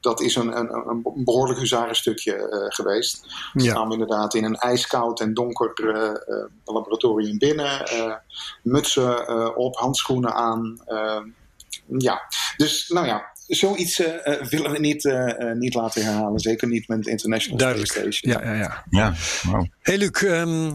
[0.00, 3.26] dat is een, een, een behoorlijk huzarenstukje uh, geweest.
[3.52, 3.70] We ja.
[3.70, 7.82] staan inderdaad in een ijskoud en donker uh, laboratorium binnen.
[8.62, 10.80] mutsen op, handschoenen aan
[11.86, 12.22] ja,
[12.56, 14.06] dus nou ja, zoiets uh,
[14.48, 16.40] willen we niet, uh, niet laten herhalen.
[16.40, 17.92] Zeker niet met de International Duidelijk.
[17.92, 18.42] Space Station.
[18.42, 18.84] Ja, ja, ja.
[18.90, 19.14] Ja,
[19.50, 19.66] wow.
[19.82, 20.72] Hey Luc, um,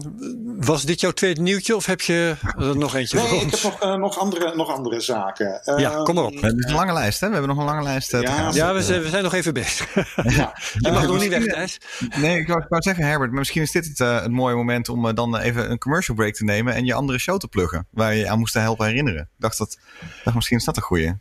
[0.60, 3.62] was dit jouw tweede nieuwtje of heb je er nog eentje nee, voor ik ons?
[3.62, 5.60] heb nog, uh, nog, andere, nog andere zaken.
[5.76, 6.40] Ja, kom maar op.
[6.40, 7.26] Het is een lange lijst, hè?
[7.26, 8.54] We hebben nog een lange lijst uh, Ja, te gaan.
[8.54, 9.88] Ja, we zijn, we zijn nog even bezig.
[10.40, 10.56] Ja.
[10.78, 11.78] Je mag nog niet weg, Thijs.
[12.16, 14.54] Nee, ik wou, ik wou zeggen, Herbert, maar misschien is dit het, uh, het mooie
[14.54, 17.48] moment om uh, dan even een commercial break te nemen en je andere show te
[17.48, 19.20] pluggen, waar je aan moest helpen herinneren.
[19.20, 19.78] Ik dacht dat,
[20.24, 21.12] dacht misschien is dat een goeie.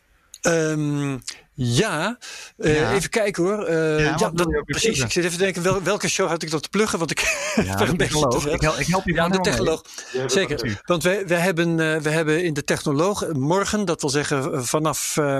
[0.41, 1.21] Um,
[1.61, 2.17] ja,
[2.57, 2.93] uh, Ja.
[2.93, 3.69] even kijken hoor.
[3.69, 4.33] Uh, Ja, dat,
[4.65, 4.65] precies.
[4.65, 5.05] pluggen?
[5.05, 6.99] Ik zit even te denken, wel, welke show had ik dat te pluggen?
[6.99, 7.19] Want ik
[7.65, 8.49] Ja, ben een beetje te.
[8.51, 9.83] Ik, hel- ik help je Ja, de technoloog.
[10.27, 10.81] Zeker.
[10.85, 15.15] Want wij, wij, hebben, uh, we hebben in de technoloog morgen, dat wil zeggen vanaf
[15.19, 15.37] uh,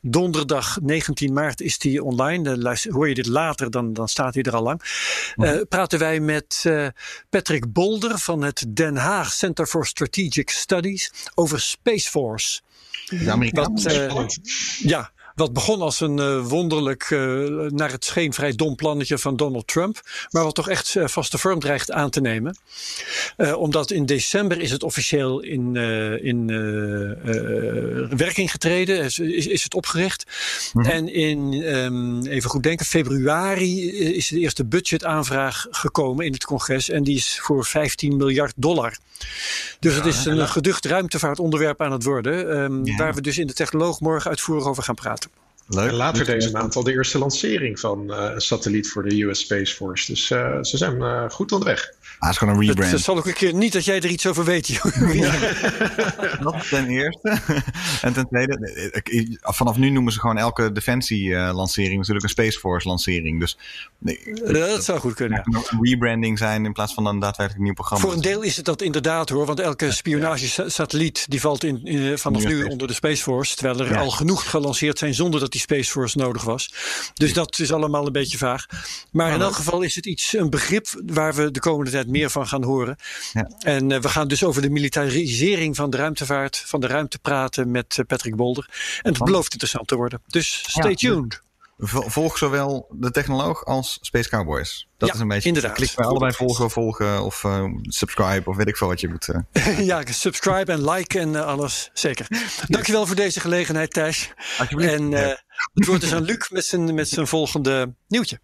[0.00, 2.44] donderdag 19 maart is die online.
[2.44, 4.82] Dan luister, hoor je dit later, dan, dan staat hij er al lang.
[5.36, 6.64] Uh, praten wij met
[7.30, 12.60] Patrick Bolder van het Den Haag Center for Strategic Studies over Space Force.
[13.06, 13.72] De Amerikanen.
[13.74, 14.26] Wat, uh,
[14.78, 17.20] ja, wat begon als een uh, wonderlijk, uh,
[17.70, 20.00] naar het scheen vrij dom plannetje van Donald Trump.
[20.30, 22.56] Maar wat toch echt uh, vaste vorm dreigt aan te nemen.
[23.56, 25.76] omdat in december is het officieel in,
[26.22, 26.46] in
[28.16, 29.04] werking getreden.
[29.04, 30.24] Is, is, is het opgericht.
[30.72, 30.90] Mhm.
[30.90, 36.88] En in, um, even goed denken, februari is de eerste budgetaanvraag gekomen in het congres.
[36.88, 38.96] En die is voor 15 miljard dollar.
[39.80, 42.62] Dus het is een geducht ruimtevaartonderwerp aan het worden.
[42.62, 42.96] Um, Ja.
[42.96, 45.30] Waar we dus in de technoloog morgen uitvoerig over gaan praten.
[45.66, 45.88] Leuk.
[45.88, 49.40] En later deze maand al de eerste lancering van uh, een satelliet voor de US
[49.40, 50.12] Space Force.
[50.12, 51.92] Dus uh, ze zijn uh, goed onderweg.
[52.02, 52.90] Ah, het is gewoon een rebrand.
[52.90, 54.80] dat zal ook een keer niet dat jij er iets over weet.
[56.42, 57.40] Dat ten eerste.
[58.02, 63.40] en ten tweede, vanaf nu noemen ze gewoon elke defensie-lancering natuurlijk een Space Force-lancering.
[63.40, 63.58] Dus
[63.98, 65.46] nee, Ja, dat zou goed kunnen.
[65.56, 68.04] ook een rebranding zijn in plaats van een daadwerkelijk nieuw programma.
[68.04, 72.18] Voor een deel is het dat inderdaad hoor, want elke spionagesatelliet die valt in, in,
[72.18, 74.00] vanaf Ja, nu onder de Space Force, terwijl er Ja.
[74.00, 76.74] al genoeg gelanceerd zijn zonder dat die Space Force nodig was.
[77.14, 78.66] Dus dat is allemaal een beetje vaag.
[79.10, 82.30] Maar in elk geval is het iets, een begrip waar we de komende tijd meer
[82.30, 82.96] van gaan horen.
[83.32, 83.50] Ja.
[83.58, 87.70] En uh, we gaan dus over de militarisering van de ruimtevaart, van de ruimte praten
[87.70, 88.68] met uh, Patrick Bolder.
[89.02, 90.22] En het belooft interessant te worden.
[90.26, 90.96] Dus stay Ja.
[90.96, 91.40] tuned.
[91.84, 94.88] Vol- Volg zowel de technoloog als Space Cowboys.
[94.98, 95.48] Dat Ja, is een beetje.
[95.48, 95.72] inderdaad.
[95.72, 99.28] Klik bij allebei volgen, volgen of uh, subscribe of weet ik veel wat je moet.
[99.52, 99.78] Uh.
[99.90, 101.90] ja, subscribe en like en uh, alles.
[101.92, 102.26] Zeker.
[102.68, 104.32] Dankjewel voor deze gelegenheid, Thijs.
[104.68, 108.40] En het woord is aan Luc met zijn, met zijn volgende nieuwtje.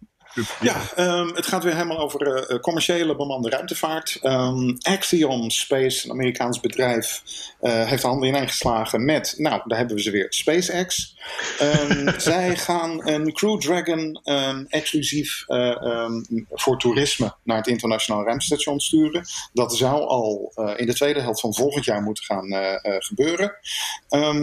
[0.61, 4.19] Ja, um, het gaat weer helemaal over uh, commerciële bemande ruimtevaart.
[4.23, 7.21] Um, Axiom Space, een Amerikaans bedrijf,
[7.61, 11.17] uh, heeft de handen ineengeslagen met, nou, daar hebben we ze weer, SpaceX.
[11.61, 14.21] Um, zij gaan een Crew Dragon
[14.69, 16.05] exclusief uh,
[16.51, 19.23] voor toerisme naar het internationaal ruimtestation sturen.
[19.53, 22.47] Dat zou al in de tweede helft van volgend jaar moeten gaan
[22.83, 23.55] gebeuren.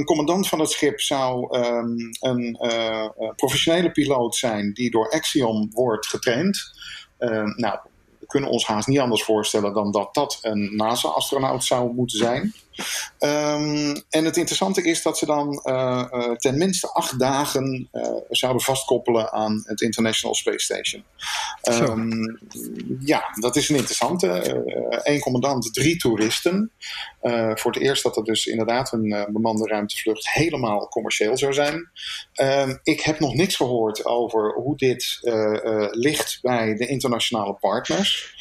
[0.04, 1.58] commandant van het schip zou
[2.20, 2.58] een
[3.36, 6.72] professionele piloot zijn die door Axiom wordt getraind.
[7.18, 7.78] Uh, nou,
[8.18, 12.54] we kunnen ons haast niet anders voorstellen dan dat dat een NASA-astronaut zou moeten zijn.
[13.18, 18.08] Um, en het interessante is dat ze dan uh, uh, ten minste acht dagen uh,
[18.28, 21.04] zouden vastkoppelen aan het International Space Station.
[21.62, 22.38] Um,
[23.00, 24.64] ja, dat is een interessante.
[25.02, 26.70] Eén commandant, drie toeristen.
[27.54, 31.90] voor het eerst dat het dus inderdaad een bemande ruimtevlucht helemaal commercieel zou zijn.
[32.40, 35.18] Um, ik heb nog niks gehoord over hoe dit
[35.90, 38.34] ligt bij de internationale partners.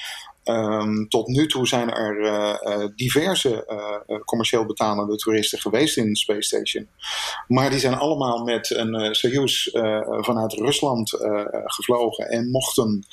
[0.49, 3.65] Um, tot nu toe zijn er uh, uh, diverse
[4.07, 6.87] uh, commercieel betalende toeristen geweest in Space Station.
[7.47, 9.67] Maar die zijn allemaal met een Soyuz
[10.21, 11.09] vanuit Rusland
[11.65, 13.05] gevlogen en mochten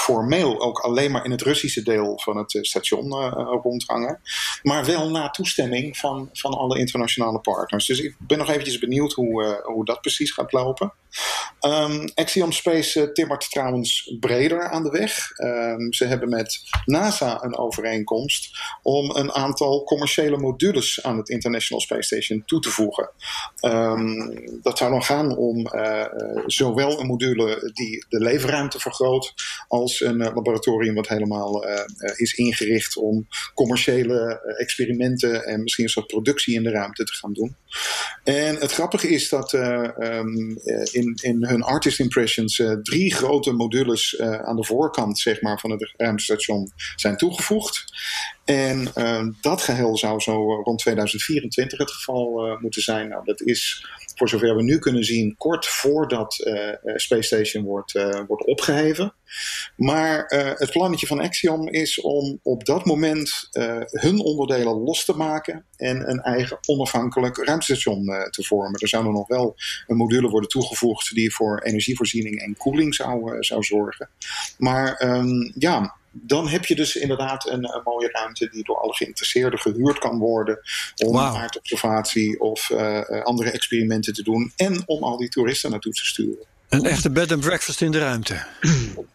[0.00, 4.20] formeel ook alleen maar in het Russische deel van het station uh, rondhangen.
[4.62, 7.86] Maar wel na toestemming van, van alle internationale partners.
[7.86, 10.92] Dus ik ben nog eventjes benieuwd hoe, uh, hoe dat precies gaat lopen.
[11.60, 15.38] Um, Axiom Space uh, timmert trouwens breder aan de weg.
[15.38, 21.82] Um, ze hebben met NASA een overeenkomst om een aantal commerciële modules aan het International
[21.82, 23.10] Space Station toe te voegen.
[23.60, 26.06] Um, dat zou dan gaan om uh,
[26.46, 29.34] zowel een module die de leefruimte vergroot,
[29.68, 31.64] als een laboratorium wat helemaal
[32.16, 37.32] is ingericht om commerciële experimenten en misschien een soort productie in de ruimte te gaan
[37.32, 37.56] doen.
[38.24, 39.52] En het grappige is dat
[41.00, 45.60] in, in hun artist impressions uh, drie grote modules uh, aan de voorkant zeg maar,
[45.60, 47.84] van het ruimtestation zijn toegevoegd.
[48.50, 53.08] En uh, dat geheel zou zo rond 2024 het geval uh, moeten zijn.
[53.08, 57.92] Nou, dat is voor zover we nu kunnen zien, kort voordat uh, Space Station wordt,
[58.26, 59.14] wordt opgeheven.
[59.76, 60.24] Maar
[60.58, 63.48] het plannetje van Axiom is om op dat moment
[63.90, 68.80] hun onderdelen los te maken en een eigen onafhankelijk ruimtestation te vormen.
[68.80, 73.42] Er zou er nog wel een module worden toegevoegd die voor energievoorziening en koeling zou,
[73.42, 74.08] zou zorgen.
[74.58, 78.94] Maar um, ja, dan heb je dus inderdaad een, een, mooie ruimte die door alle
[78.94, 80.58] geïnteresseerden gehuurd kan worden
[81.04, 81.36] om wow.
[81.36, 86.44] aardobservatie of uh, andere experimenten te doen en om al die toeristen naartoe te sturen.
[86.68, 88.44] Een echte bed and breakfast in de ruimte.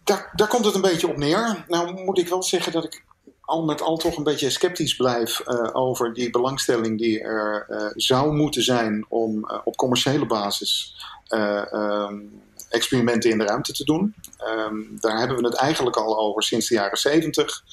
[0.03, 1.65] Daar, daar komt het een beetje op neer.
[1.67, 3.03] Nou moet ik wel zeggen dat ik
[3.41, 7.85] al met al toch een beetje sceptisch blijf uh, over die belangstelling die er uh,
[7.95, 10.95] zou moeten zijn om op commerciële basis
[11.29, 12.41] um,
[12.75, 14.15] experimenten in de ruimte te doen.
[14.47, 17.63] Um, daar hebben we het eigenlijk al over sinds de jaren 70.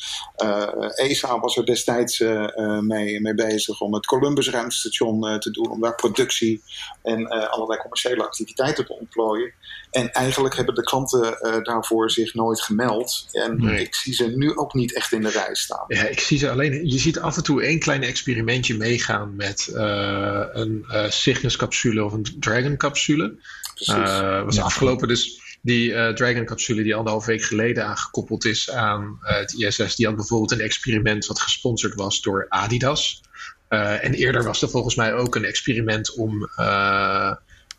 [0.43, 5.51] Uh, ESA was er destijds uh, mee, mee, bezig om het Columbus ruimtestation uh, te
[5.51, 6.63] doen, om daar productie
[7.03, 9.53] en allerlei commerciële activiteiten te ontplooien.
[9.91, 13.27] En eigenlijk hebben de klanten daarvoor zich nooit gemeld.
[13.33, 13.81] En nee.
[13.81, 15.85] ik zie ze nu ook niet echt in de rij staan.
[15.87, 16.89] Ja, ik zie ze alleen.
[16.91, 23.35] Je ziet af en toe één klein experimentje meegaan met een Cygnus-capsule of een Dragon-capsule.
[23.89, 24.63] Uh, was ja.
[24.63, 29.97] afgelopen dus die uh, Dragon-capsule die anderhalf week geleden aangekoppeld is aan uh, het ISS.
[29.97, 33.23] Die had bijvoorbeeld een experiment wat gesponsord was door Adidas.
[33.69, 36.51] Uh, en eerder was er volgens mij ook een experiment om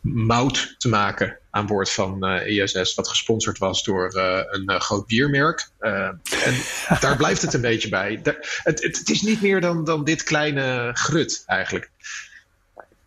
[0.00, 2.94] mout te maken aan boord van ISS.
[2.94, 4.10] Wat gesponsord was door
[4.50, 5.68] een groot biermerk.
[5.78, 6.20] en
[7.00, 8.20] daar blijft het een beetje bij.
[8.22, 11.90] Daar, het, het, het, is niet meer dan, dan dit kleine grut eigenlijk.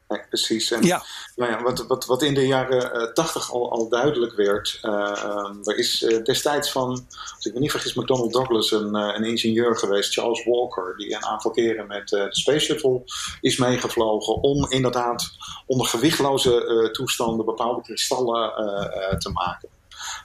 [0.08, 0.72] Nee, precies.
[0.72, 1.04] En, ja.
[1.36, 5.60] Nou ja, wat, wat, wat in de jaren tachtig uh, al, al duidelijk werd, uh,
[5.64, 6.90] er is uh, destijds van,
[7.36, 11.26] als ik me niet vergis, McDonnell Douglas een, een ingenieur geweest, Charles Walker, die een
[11.26, 13.02] aantal keren met de Space Shuttle
[13.42, 15.30] is meegevlogen om inderdaad
[15.66, 18.52] onder gewichtloze toestanden bepaalde kristallen
[19.20, 19.70] te maken.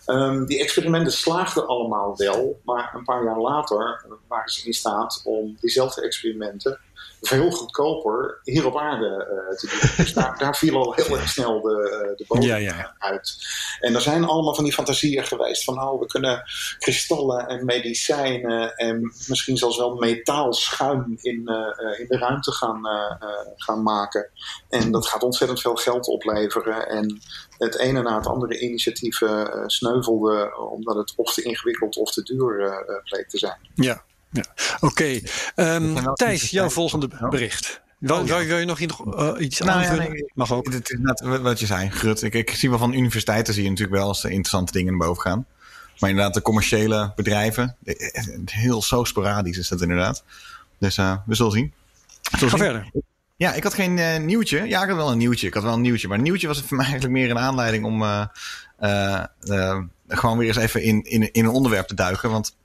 [0.06, 5.20] Um, die experimenten slaagden allemaal wel, maar een paar jaar later waren ze in staat
[5.24, 6.80] om diezelfde experimenten
[7.22, 9.90] veel goedkoper hier op aarde uh, te doen.
[10.04, 12.94] Dus daar, daar, viel al heel erg snel de, de bodem ja, ja.
[12.98, 13.36] uit.
[13.80, 16.42] En er zijn allemaal van die fantasieën geweest van oh, we kunnen
[16.78, 23.36] kristallen en medicijnen en misschien zelfs wel metaalschuim in, uh, in de ruimte gaan, uh,
[23.56, 24.30] gaan maken.
[24.68, 26.88] En dat gaat ontzettend veel geld opleveren.
[26.88, 27.20] En
[27.58, 29.20] het ene na het andere initiatief
[29.66, 33.58] sneuvelde omdat het of te ingewikkeld of te duur bleek te zijn.
[33.74, 34.44] Ja, ja.
[34.80, 34.86] Oké.
[34.86, 35.74] Okay.
[35.74, 37.80] Um, Thijs, jouw volgende bericht.
[37.98, 38.44] Wil, oh, ja.
[38.44, 38.86] wil je nog uh,
[39.38, 40.04] iets nou, aanvullen?
[40.04, 40.72] Ja, nee, Mag ook.
[40.72, 42.22] Het is net wat je zei, Grut.
[42.22, 45.22] Ik, ik zie wel van universiteiten zie je natuurlijk wel eens interessante dingen naar boven
[45.22, 45.46] gaan.
[45.98, 47.76] Maar inderdaad, de commerciële bedrijven,
[48.44, 50.24] heel zo sporadisch is dat inderdaad.
[50.78, 51.72] Dus uh, we zullen zien.
[52.30, 52.66] We zullen Ga zien.
[52.66, 52.90] verder.
[53.36, 54.68] Ja, ik had geen uh, nieuwtje.
[54.68, 55.46] Ja, ik had wel een nieuwtje.
[55.46, 56.08] Ik had wel een nieuwtje.
[56.08, 58.02] Maar een nieuwtje was voor mij eigenlijk meer een aanleiding om
[60.08, 62.30] gewoon weer eens even in, in, in een onderwerp te duiken.
[62.30, 62.56] Want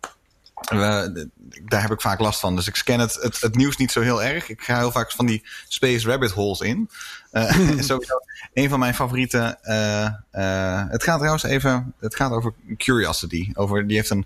[0.62, 1.30] we,
[1.66, 2.56] daar heb ik vaak last van.
[2.56, 4.50] Dus ik scan het, het, het, nieuws niet zo heel erg.
[4.50, 6.90] Ik ga heel vaak van die space rabbit holes in.
[7.32, 7.52] Uh,
[7.90, 8.20] sowieso
[8.54, 9.58] een van mijn favoriete.
[9.64, 10.10] Uh,
[10.44, 11.94] uh, het gaat trouwens even.
[12.00, 13.52] Het gaat over Curiosity.
[13.54, 14.26] Over, die heeft een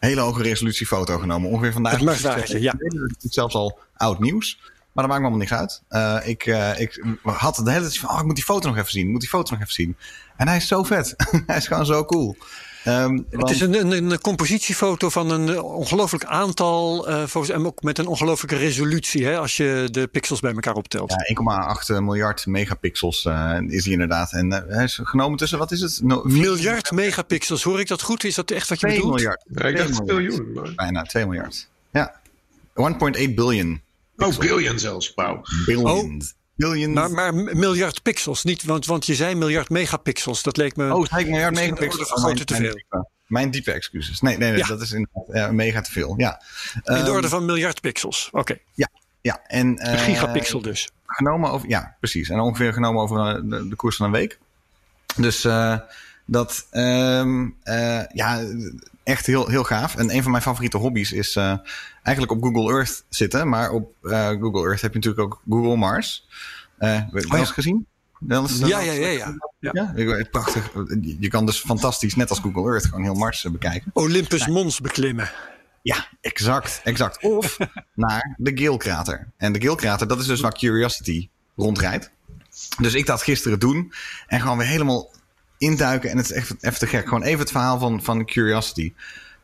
[0.00, 1.50] hele hoge resolutie foto genomen.
[1.50, 2.00] Ongeveer vandaag.
[2.00, 2.74] Het ja.
[3.18, 4.58] Zelfs al oud nieuws.
[4.92, 6.26] Maar dat maakt me allemaal niks uit.
[6.26, 6.44] ik,
[6.78, 9.04] ik had de hele tijd van, oh, ik moet die foto nog even zien.
[9.04, 9.96] Ik moet die foto nog even zien.
[10.36, 11.14] En hij is zo vet.
[11.46, 12.36] hij is gewoon zo cool.
[12.86, 17.82] Um, het is een, een, een, compositiefoto van een ongelooflijk aantal uh, foto's en ook
[17.82, 21.10] met een ongelooflijke resolutie hè, als je de pixels bij elkaar optelt.
[21.10, 24.32] Ja, 1,8 miljard megapixels uh, is hij inderdaad.
[24.32, 26.00] En uh, hij is genomen tussen, wat is het?
[26.02, 28.24] No, miljard megapixels, hoor ik dat goed?
[28.24, 29.14] Is dat echt wat je 2 bedoelt?
[29.14, 29.44] miljard.
[29.54, 30.72] Ja, ik dacht biljoen.
[30.76, 31.68] Bijna 2 miljard.
[31.92, 32.20] Ja.
[32.74, 33.82] 1,8 billion.
[34.16, 35.12] Oh, billion zelfs.
[35.14, 35.42] Wauw.
[35.66, 36.34] Billions.
[36.34, 36.43] Oh.
[36.56, 36.92] Billion...
[36.92, 40.42] Maar, maar, miljard pixels, niet, want, want je zei miljard megapixels.
[40.42, 40.94] Dat leek me.
[40.94, 42.12] Oh, zei ik miljard megapixels?
[42.12, 42.60] Oh, mijn, te veel.
[42.60, 44.20] Mijn diepe, mijn diepe excuses.
[44.20, 44.66] Nee, nee, nee ja.
[44.66, 46.14] dat is inderdaad ja, mega te veel.
[46.16, 46.42] Ja.
[46.74, 48.26] In de um, orde van miljard pixels.
[48.26, 48.38] Oké.
[48.38, 48.62] Okay.
[48.74, 48.88] Ja,
[49.20, 49.40] ja.
[49.46, 50.90] En, uh, een gigapixel dus.
[51.06, 52.28] Genomen over, ja, precies.
[52.28, 54.38] En ongeveer genomen over de, de koers van een week.
[55.16, 55.78] Dus uh,
[56.24, 58.44] dat, um, uh, ja,
[59.02, 59.96] echt heel, heel gaaf.
[59.96, 61.38] En een van mijn favoriete hobby's is
[62.04, 63.48] eigenlijk op Google Earth zitten.
[63.48, 66.26] Maar op uh, Google Earth heb je natuurlijk ook Google Mars.
[66.78, 67.44] Uh, wel eens oh, ja.
[67.44, 67.86] gezien?
[68.18, 69.92] Wel eens, ja, ja, ja, ja, ja.
[69.94, 70.24] ja.
[70.30, 70.70] Prachtig.
[71.18, 73.90] Je kan dus fantastisch, net als Google Earth, gewoon heel Mars bekijken.
[73.94, 75.30] Olympus Mons beklimmen.
[75.82, 77.22] Ja, exact, exact.
[77.22, 77.56] Of
[77.94, 79.28] naar de Gale-krater.
[79.36, 82.10] En de Gale-krater, dat is dus waar Curiosity rondrijdt.
[82.80, 83.92] Dus ik dat gisteren doen.
[84.26, 85.10] En gewoon weer helemaal
[85.58, 86.10] induiken.
[86.10, 87.04] En het is echt even te gek.
[87.04, 88.92] Gewoon even het verhaal van, van Curiosity.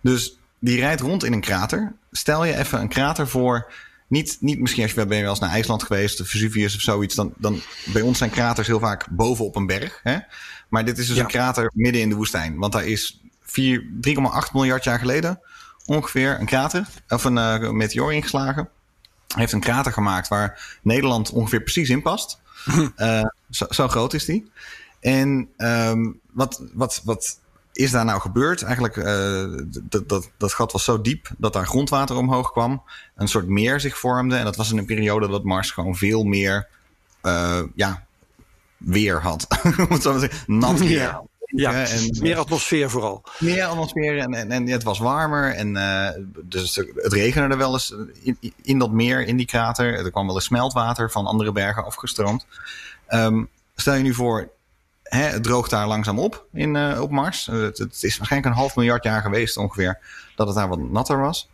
[0.01, 1.93] Dus die rijdt rond in een krater.
[2.13, 3.73] Stel je even een krater voor.
[4.07, 6.81] Niet, niet misschien als je ben je wel eens naar IJsland geweest, de Vesuvius of
[6.81, 7.15] zoiets.
[7.15, 7.61] Dan, dan
[7.93, 10.01] bij ons zijn kraters heel vaak boven op een berg.
[10.03, 10.19] Hè?
[10.69, 11.23] Maar dit is dus Ja.
[11.23, 12.57] een krater midden in de woestijn.
[12.57, 15.41] Want daar is vier- 3,8 miljard jaar geleden
[15.87, 18.69] ongeveer een krater of een eh, meteor ingeslagen.
[19.35, 22.39] Heeft een krater gemaakt waar Nederland ongeveer precies in past.
[22.97, 24.51] Eh, zo, zo groot is die.
[25.01, 27.39] En ehm, wat, wat, wat
[27.73, 28.63] is daar nou gebeurd?
[28.63, 29.45] Eigenlijk, eh,
[29.83, 32.83] dat, dat, dat gat was zo diep dat daar grondwater omhoog kwam.
[33.17, 34.37] Een soort meer zich vormde.
[34.37, 36.69] En dat was in een periode dat Mars gewoon veel meer
[37.21, 38.05] eh, ja,
[38.77, 39.47] weer had.
[40.47, 40.99] Nat weer.
[40.99, 41.23] Ja.
[41.53, 43.23] Ja, En, meer atmosfeer vooral.
[43.39, 45.55] meer atmosfeer en, en, en het was warmer.
[45.55, 49.95] En eh, dus het regende er wel eens in, in dat meer, in die krater.
[49.95, 52.47] Er kwam wel eens smeltwater van andere bergen afgestroomd.
[53.07, 53.45] Ehm,
[53.77, 54.51] stel je nu voor,
[55.11, 57.49] hè, het droogt daar langzaam op in, eh, op Mars.
[57.49, 59.99] Eh, het, het is waarschijnlijk een half miljard jaar geweest ongeveer
[60.37, 61.49] dat het daar wat natter was.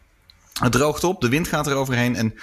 [0.60, 2.16] Het droogt op, de wind gaat er overheen.
[2.16, 2.34] En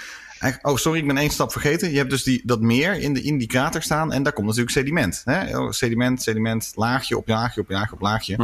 [0.62, 1.90] oh, sorry, ik ben één stap vergeten.
[1.90, 4.12] Je hebt dus die, dat meer in, de, in die krater staan.
[4.12, 5.22] En daar komt natuurlijk sediment.
[5.24, 5.58] Hè?
[5.58, 8.36] Oh, sediment, sediment, laagje op laagje op laagje op laagje.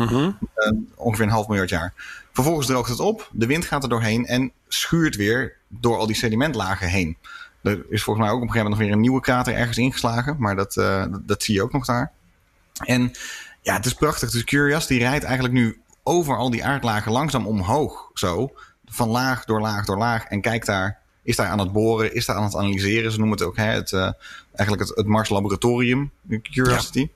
[0.55, 1.93] Eh, ongeveer een half miljard jaar.
[2.33, 6.17] Vervolgens droogt het op, de wind gaat er doorheen en schuurt weer door al die
[6.17, 7.17] sedimentlagen heen.
[7.63, 9.79] Er is volgens mij ook op een gegeven moment nog weer een nieuwe krater ergens
[9.79, 12.13] ingeslagen, maar dat, dat, dat zie je ook nog daar.
[12.85, 13.13] En
[13.63, 14.31] ja, het is prachtig.
[14.31, 18.53] Dus Curiosity rijdt eigenlijk nu over al die aardlagen langzaam omhoog, zo.
[18.85, 20.25] Van laag door laag door laag.
[20.25, 23.13] En kijkt daar, is daar aan het boren, is daar aan het analyseren.
[23.13, 24.11] Ze noemen het ook hè, het, eh,
[24.55, 26.11] eigenlijk het, het Mars Laboratorium,
[26.43, 27.09] Curiosity.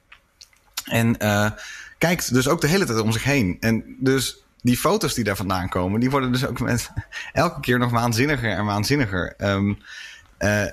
[0.84, 1.50] En eh,
[1.98, 3.56] kijkt dus ook de hele tijd om zich heen.
[3.60, 6.90] En dus die foto's die daar vandaan komen, die worden dus ook met
[7.32, 9.34] elke keer nog waanzinniger en waanzinniger.
[9.36, 9.74] Ehm,
[10.36, 10.66] eh,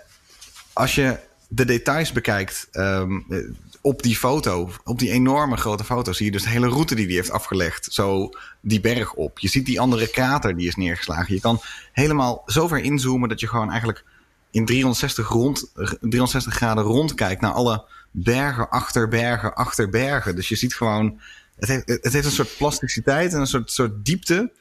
[0.74, 3.38] als je de details bekijkt ehm, eh,
[3.82, 7.06] op die foto, op die enorme grote foto, zie je dus de hele route die
[7.06, 7.88] hij heeft afgelegd.
[7.92, 8.30] Zo
[8.62, 9.40] die berg op.
[9.40, 11.34] Je ziet die andere krater die is neergeslagen.
[11.34, 14.04] Je kan helemaal zo ver inzoomen dat je gewoon eigenlijk
[14.52, 20.36] in 360, rond, 360 graden rondkijkt naar alle bergen achter bergen achter bergen.
[20.36, 21.20] Dus je ziet gewoon,
[21.56, 24.52] het heeft, het heeft een soort plasticiteit en een soort, soort diepte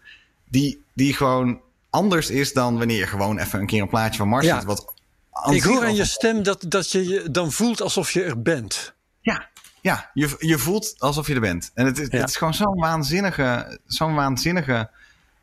[0.48, 4.28] die, die gewoon anders is dan wanneer je gewoon even een keer een plaatje van
[4.28, 4.56] Mars Ja.
[4.56, 4.64] ziet.
[4.64, 4.94] Wat
[5.50, 8.94] Ik hoor aan je stem dat, dat je je dan voelt alsof je er bent.
[9.20, 9.48] Ja,
[9.80, 11.70] ja je, je voelt alsof je er bent.
[11.74, 12.18] En het is, Ja.
[12.18, 14.90] het is gewoon zo'n waanzinnige, zo'n waanzinnige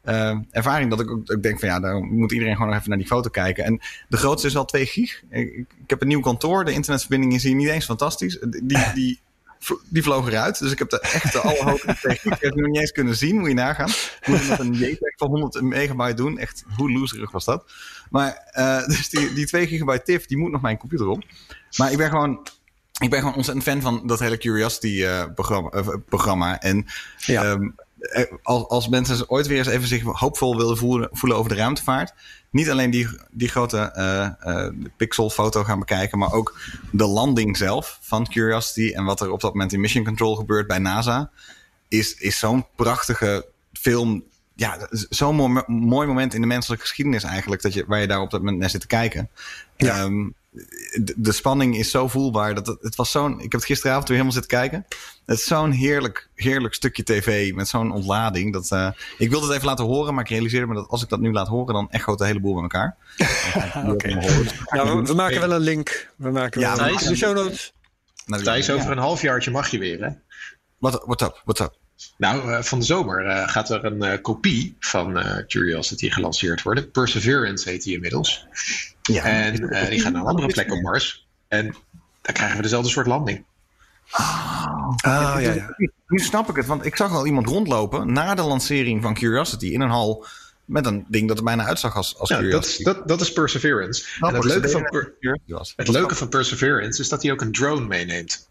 [0.03, 2.89] eh, ervaring dat ik ook ik denk van ja, daar moet iedereen gewoon nog even
[2.89, 3.63] naar die foto kijken.
[3.63, 5.23] En de grootste is al 2 gig.
[5.29, 8.39] Ik, ik heb een nieuw kantoor, de internetverbinding is hier niet eens fantastisch.
[8.63, 9.19] Die, die,
[9.89, 12.23] die vloog eruit, dus ik heb de echte allerhoogste 2 gig.
[12.33, 13.89] Ik heb het nog niet eens kunnen zien, moet je nagaan.
[14.25, 16.37] Moet het met een JPEG van 100 megabyte doen.
[16.37, 17.71] Echt, hoe loserig was dat?
[18.09, 21.23] Maar eh, dus die, die 2 gigabyte TIFF, die moet nog mijn computer op.
[21.77, 22.47] Maar ik ben gewoon
[22.99, 25.69] ik ben gewoon ontzettend fan van dat hele Curiosity-programma.
[26.09, 26.59] programma.
[26.59, 26.85] En
[27.17, 27.43] Ja.
[27.43, 31.51] ehm, eh, als, als mensen ooit weer eens even zich hoopvol willen voelen, voelen over
[31.51, 32.13] de ruimtevaart.
[32.49, 36.59] Niet alleen die, die grote eh eh, pixelfoto gaan bekijken, maar ook
[36.91, 38.93] de landing zelf van Curiosity.
[38.95, 41.29] En wat er op dat moment in Mission Control gebeurt bij NASA.
[41.87, 44.23] Is, is zo'n prachtige film.
[44.55, 47.61] Ja, zo'n mooi, mooi moment in de menselijke geschiedenis eigenlijk.
[47.61, 49.29] Dat je, waar je daar op dat moment naar zit te kijken.
[49.75, 49.95] Ja.
[49.97, 50.29] Ehm,
[51.03, 52.55] de, de spanning is zo voelbaar.
[52.55, 53.33] Dat het, het was zo'n.
[53.33, 54.85] Ik heb het gisteravond weer helemaal zitten kijken.
[55.25, 58.53] Het is zo'n heerlijk, heerlijk stukje tv met zo'n ontlading.
[58.53, 61.09] Dat, eh, ik wilde het even laten horen, maar ik realiseerde me dat als ik
[61.09, 62.97] dat nu laat horen, dan echoot de hele boel bij elkaar.
[63.93, 64.13] Oké.
[64.69, 66.13] Nou, we, we maken wel een link.
[66.15, 67.73] We maken Ja, wel een we link in de show notes.
[68.43, 68.73] Thijs, ja.
[68.73, 70.09] over een halfjaartje mag je weer, hè?
[70.77, 71.41] What, what's up?
[71.43, 71.86] What's up?
[72.17, 76.91] Nou, eh, van de zomer eh, gaat er een eh, kopie van Curiosity gelanceerd worden.
[76.91, 78.47] Perseverance heet die inmiddels.
[79.11, 79.23] Ja.
[79.23, 81.27] En eh, die gaat naar een andere plek op Mars.
[81.47, 81.75] En
[82.21, 83.45] dan krijgen we dezelfde soort landing.
[84.09, 85.75] Ah, ja, ja.
[86.07, 89.65] Nu snap ik het, want ik zag al iemand rondlopen na de lancering van Curiosity
[89.65, 90.25] in een hal
[90.65, 92.83] met een ding dat er bijna uitzag als, als Ja, dat, is, Curiosity.
[92.83, 94.05] dat, dat is Perseverance.
[94.19, 94.81] Nou, en het leuke, van,
[95.75, 98.47] het leuke van Perseverance is dat hij ook een drone meeneemt.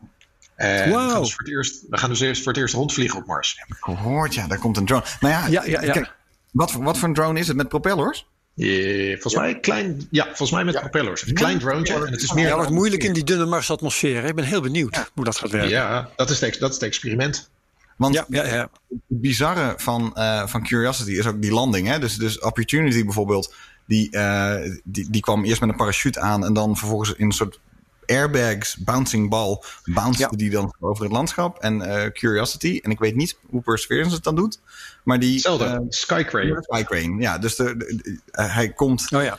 [0.57, 1.05] En Wauw.
[1.07, 3.27] we, gaan dus voor het eerst, we gaan dus eerst voor het eerst rondvliegen op
[3.27, 3.65] Mars.
[3.69, 5.05] Gehoord, ja, daar komt een drone.
[5.21, 5.93] Nou ja, Ja, ja, ja.
[5.93, 6.13] Kijk,
[6.53, 8.27] wat, voor- wat voor een drone is het met propellers?
[8.57, 11.27] Eh, volgens mij klein, ja, volgens mij met propellers.
[11.27, 12.47] Een klein drone en het is meer.
[12.47, 14.23] Ja, wordt moeilijk in die dunne Marsatmosfeer.
[14.23, 14.29] hè.
[14.29, 15.71] Ik ben heel benieuwd hoe dat gaat werken.
[15.71, 17.51] Ja, dat is, het, dat is het experiment.
[17.97, 18.45] Want ja, ja.
[18.47, 18.69] ja.
[18.89, 21.87] het bizarre van, eh, van Curiosity is ook die landing.
[21.87, 21.99] Hè?
[21.99, 23.55] Dus, dus Opportunity bijvoorbeeld,
[23.87, 27.33] die, eh, die, die kwam eerst met een parachute aan en dan vervolgens in een
[27.33, 27.61] soort
[28.07, 30.29] airbags, bouncing ball, bounced Ja.
[30.29, 31.59] die dan over het landschap.
[31.59, 34.61] En eh, Curiosity, en ik weet niet hoe Perseverance het dan doet,
[35.05, 35.49] maar die...
[35.49, 36.65] Eh, Skycrane.
[36.69, 37.39] Skycrane, ja.
[37.39, 39.39] Dus de, de- de- eh, hij komt Oh ja.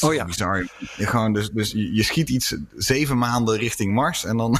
[0.00, 0.24] Oh ja.
[0.24, 0.66] Bizar.
[0.96, 4.24] Gewoon dus, dus je schiet iets zeven maanden richting Mars.
[4.24, 4.58] En dan,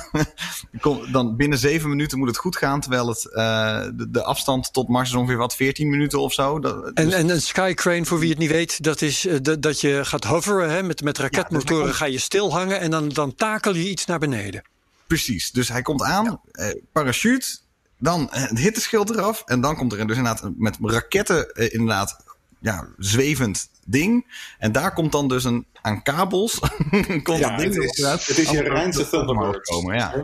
[1.12, 2.80] dan binnen zeven minuten moet het goed gaan.
[2.80, 6.58] Terwijl het, eh, de, de afstand tot Mars is ongeveer wat 14 minuten of zo.
[6.58, 9.62] Dat, En, dus- en een skycrane, voor wie het niet weet, dat is eh, dat-
[9.62, 10.70] dat je gaat hoveren.
[10.70, 14.18] Hè, met, met raketmotoren dus ga je stilhangen en dan, dan takel je iets naar
[14.18, 14.62] beneden.
[15.06, 15.50] Precies.
[15.50, 17.58] Dus hij komt aan, eh, parachute,
[17.98, 19.42] dan eh, het hitteschild eraf.
[19.46, 22.16] En dan komt er dus inderdaad met raketten eh, inderdaad
[22.60, 24.26] ja, zwevend ding.
[24.58, 26.58] En daar komt dan dus een, aan kabels
[27.22, 28.26] komt Ja, dat ding het is, uit.
[28.26, 29.68] het is je Rijnse Thunderbird.
[29.68, 30.14] komen, ja.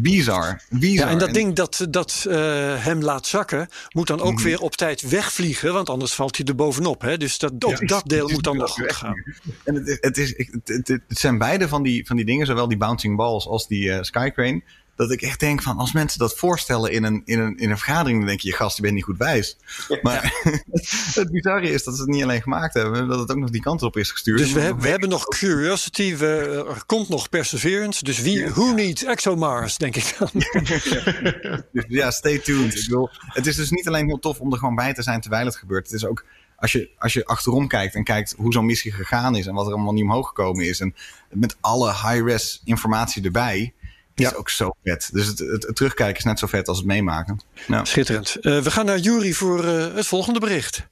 [0.00, 0.62] Bizar.
[0.70, 1.06] Bizar.
[1.06, 2.36] Ja, en dat En- ding dat, dat eh,
[2.84, 4.26] hem laat zakken, moet dan Mhm.
[4.26, 5.72] ook weer op tijd wegvliegen.
[5.72, 7.00] Want anders valt hij er bovenop.
[7.00, 7.16] Hè?
[7.16, 9.24] Dus dat, ook dat deel moet dan nog goed gaan.
[9.64, 12.24] En het, is- het, is, ik- het, het, het zijn beide van die, van die
[12.24, 14.62] dingen, zowel die bouncing balls als die eh, skycrane.
[15.00, 17.76] Dat ik echt denk van, als mensen dat voorstellen in een, in een, in een
[17.78, 19.56] vergadering, dan denk je, je gast, je bent niet goed wijs.
[20.02, 20.32] Maar
[21.14, 23.60] het bizarre is dat ze het niet alleen gemaakt hebben, dat het ook nog die
[23.60, 24.38] kant op is gestuurd.
[24.38, 28.04] Dus we, hebben- we hebben nog Curiosity, we, er komt nog Perseverance.
[28.04, 30.30] Dus wie, who needs ExoMars, denk ik dan.
[31.72, 32.74] Dus ja, stay tuned.
[32.74, 35.20] Ik bedoel, het is dus niet alleen heel tof om er gewoon bij te zijn
[35.20, 35.86] terwijl het gebeurt.
[35.86, 36.24] Het is ook,
[36.56, 39.66] als je, als je achterom kijkt en kijkt hoe zo'n missie gegaan is en wat
[39.66, 40.80] er allemaal niet omhoog gekomen is.
[40.80, 40.94] En
[41.30, 43.74] met alle high-res informatie erbij.
[44.20, 44.36] Is Ja.
[44.36, 45.08] ook zo vet.
[45.12, 47.40] Dus het, het, het terugkijken is net zo vet als het meemaken.
[47.66, 48.36] Nou, Schitterend.
[48.40, 50.88] Eh, we gaan naar Jury voor eh, het volgende bericht.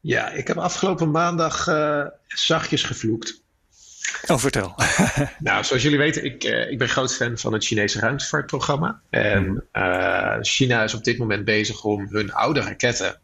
[0.00, 3.44] Ja, ik heb afgelopen maandag eh, zachtjes gevloekt.
[4.26, 4.74] Oh, vertel.
[5.38, 9.00] Nou, zoals jullie weten, ik, eh, ik ben groot fan van het Chinese ruimtevaartprogramma.
[9.10, 13.20] En eh, China is op dit moment bezig om hun oude raketten,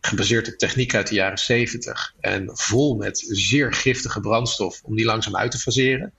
[0.00, 5.04] gebaseerd op techniek uit de jaren 70 en vol met zeer giftige brandstof, om die
[5.04, 6.12] langzaam uit te faseren.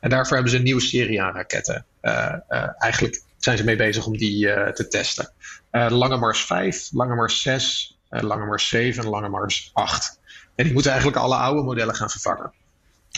[0.00, 1.86] En daarvoor hebben ze een nieuwe serie aan raketten.
[2.00, 5.32] Eh, eh, eigenlijk zijn ze mee bezig om die eh, te testen.
[5.70, 10.20] Lange Mars 5, Lange Mars 6, eh, Lange Mars 7 en Lange Mars 8.
[10.54, 12.52] En die moeten eigenlijk alle oude modellen gaan vervangen.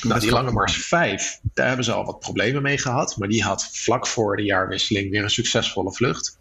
[0.03, 3.17] Nou, die Lange Mars 5, daar hebben ze al wat problemen mee gehad.
[3.17, 6.39] Maar die had vlak voor de jaarwisseling weer een succesvolle vlucht.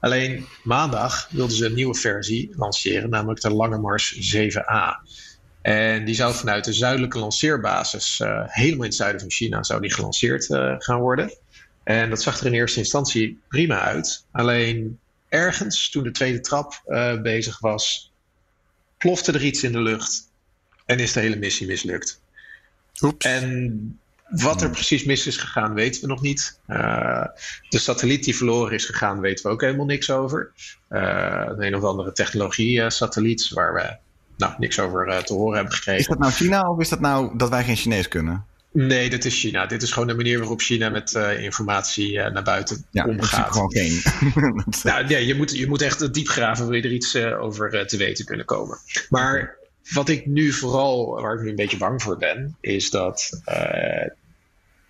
[0.00, 5.08] Alleen maandag wilden ze een nieuwe versie lanceren, namelijk de Lange Mars 7A.
[5.62, 9.80] En die zou vanuit de zuidelijke lanceerbasis, eh, helemaal in het zuiden van China, zou
[9.80, 11.32] die gelanceerd eh, gaan worden.
[11.84, 14.26] En dat zag er in eerste instantie prima uit.
[14.32, 18.12] Alleen ergens, toen de tweede trap eh, bezig was,
[18.98, 20.30] plofte er iets in de lucht
[20.86, 22.22] en is de hele missie mislukt.
[23.02, 23.26] Oeps.
[23.26, 26.58] En wat er precies mis is gegaan, weten we nog niet.
[26.66, 27.24] Eh,
[27.68, 30.52] de satelliet die verloren is gegaan, weten we ook helemaal niks over.
[30.88, 33.96] Eh, een, of andere technologie-satelliet waar we
[34.36, 36.08] nou, niks over eh, te horen hebben is gekregen.
[36.08, 38.44] dat nou China of is dat nou dat wij geen Chinees kunnen?
[38.72, 39.66] Nee, dit is China.
[39.66, 43.52] Dit is gewoon de manier waarop China met eh, informatie eh, naar buiten Ja, omgaat.
[43.52, 44.00] gewoon geen.
[44.64, 47.14] Dat, eh, Nou, nee, je, moet, je moet echt diep graven, wil je er iets
[47.14, 48.78] eh, over eh, te weten kunnen komen.
[49.08, 49.56] Maar
[49.92, 54.10] wat ik nu vooral, waar ik nu een beetje bang voor ben, is dat eh,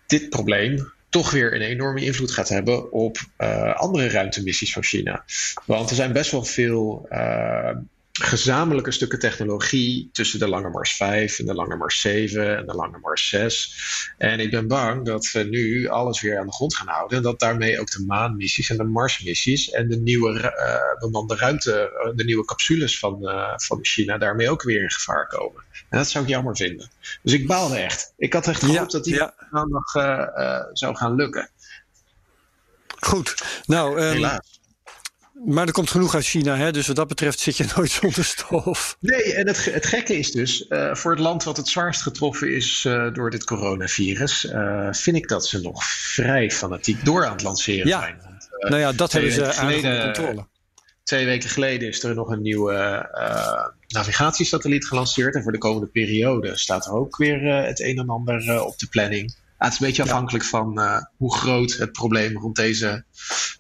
[0.07, 5.25] dit probleem toch weer een enorme invloed gaat hebben op eh, andere ruimtemissies van China.
[5.67, 7.77] Want er zijn best wel veel eh,
[8.23, 12.75] gezamenlijke stukken technologie tussen de Lange Mars 5 en de Lange Mars 7 en de
[12.75, 13.77] Lange Mars 6.
[14.19, 17.17] En ik ben bang dat we nu alles weer aan de grond gaan houden.
[17.17, 21.73] En dat daarmee ook de maanmissies en de Marsmissies en de nieuwe eh, bemande ruimte,
[21.73, 25.63] eh, de nieuwe capsules van, eh, van China daarmee ook weer in gevaar komen.
[25.89, 26.91] En dat zou ik jammer vinden.
[27.23, 28.13] Dus ik baalde echt.
[28.17, 29.35] Ik had echt gehoopt dat die ja.
[29.51, 31.51] maandag eh, eh, zou gaan lukken.
[33.01, 33.35] Goed.
[33.67, 34.54] Nou, Helaas.
[35.45, 36.57] Maar er komt genoeg uit China.
[36.57, 36.73] Hè?
[36.73, 38.97] Dus wat dat betreft zit je nooit zonder stof.
[39.01, 42.55] Nee, en het, het gekke is dus, eh, voor het land wat het zwaarst getroffen
[42.55, 47.33] is eh, door dit coronavirus, eh, vind ik dat ze nog vrij fanatiek door aan
[47.33, 48.01] het lanceren Ja.
[48.01, 48.17] zijn.
[48.23, 50.47] Want, Nou ja, dat hebben ze geleden- controle.
[51.03, 53.09] Twee weken geleden is er nog een nieuwe
[53.89, 55.35] navigatiesatelliet gelanceerd.
[55.35, 58.87] En voor de komende periode staat er ook weer het een en ander op de
[58.87, 59.35] planning.
[59.65, 63.05] Het is een beetje afhankelijk van eh, hoe groot het probleem rond deze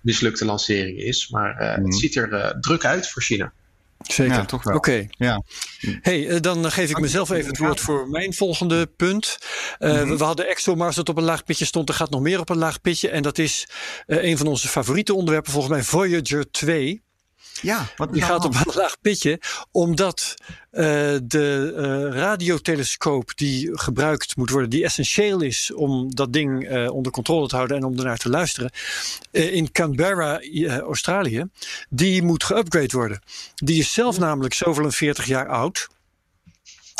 [0.02, 1.28] mislukte lancering is.
[1.28, 1.84] Maar eh, Mhm.
[1.84, 3.52] het ziet er eh, druk uit voor China.
[3.98, 4.34] Zeker.
[4.34, 4.76] Ja, toch wel.
[4.76, 5.06] Oké.
[5.10, 5.42] Ja.
[6.00, 9.38] Hey, dan geef ik mezelf even het woord voor mijn volgende punt.
[9.78, 10.08] Eh, Mhm.
[10.08, 11.88] we, we hadden ExoMars dat op een laag pitje stond.
[11.88, 13.08] Er gaat nog meer op een laag pitje.
[13.08, 13.68] En dat is
[14.06, 17.03] eh, een van onze favoriete onderwerpen, volgens mij Voyager 2.
[17.62, 19.40] Ja, wat Die gaat op een laag pitje,
[19.70, 20.34] omdat
[20.70, 20.84] eh,
[21.22, 27.12] de eh, radiotelescoop die gebruikt moet worden, die essentieel is om dat ding eh, onder
[27.12, 28.70] controle te houden en om ernaar te luisteren,
[29.30, 30.40] in Canberra,
[30.80, 31.44] Australië,
[31.88, 33.22] die moet geüpgrade worden.
[33.54, 35.88] Die is zelf namelijk zoveel een 40 jaar oud.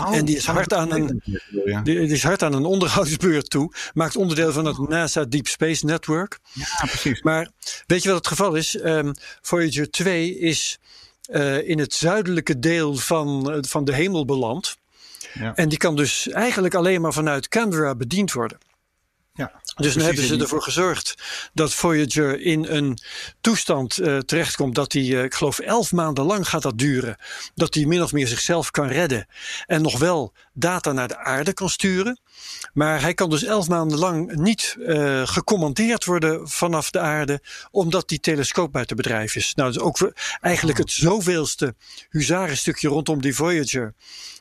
[0.03, 1.23] Oh, en die is hard aan een-
[1.65, 1.81] Ja.
[1.81, 3.73] Die die is hard aan een onderhoudsbeurt toe.
[3.93, 6.39] Maakt onderdeel van het NASA Deep Space Network.
[6.53, 7.23] Ja, precies.
[7.23, 7.49] Maar
[7.87, 8.77] weet je wat het geval is?
[8.77, 10.79] Ehm, Voyager 2 is
[11.25, 14.77] eh, in het zuidelijke deel van, van de hemel beland.
[15.35, 15.55] Ja.
[15.55, 18.59] En die kan dus eigenlijk alleen maar vanuit Canberra bediend worden.
[19.75, 21.15] Dus dan hebben ze ervoor gezorgd
[21.53, 22.99] dat Voyager in een
[23.41, 27.17] toestand eh, terechtkomt dat hij, eh, ik geloof, elf maanden lang gaat dat duren.
[27.55, 29.27] Dat hij min of meer zichzelf kan redden
[29.67, 32.21] en nog wel data naar de aarde kan sturen.
[32.73, 38.09] Maar hij kan dus elf maanden lang niet eh, gecommandeerd worden vanaf de aarde, omdat
[38.09, 39.55] die telescoop buiten bedrijf is.
[39.55, 41.75] Nou, dat is ook eigenlijk het zoveelste
[42.11, 43.95] huzarenstukje rondom die Voyager.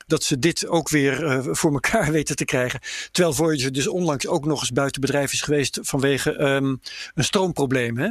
[0.07, 2.79] Dat ze dit ook weer eh, voor elkaar weten te krijgen.
[3.11, 6.75] Terwijl Voyager dus onlangs ook nog eens buiten bedrijf is geweest vanwege ehm,
[7.13, 7.97] een stroomprobleem.
[7.97, 8.09] Hè?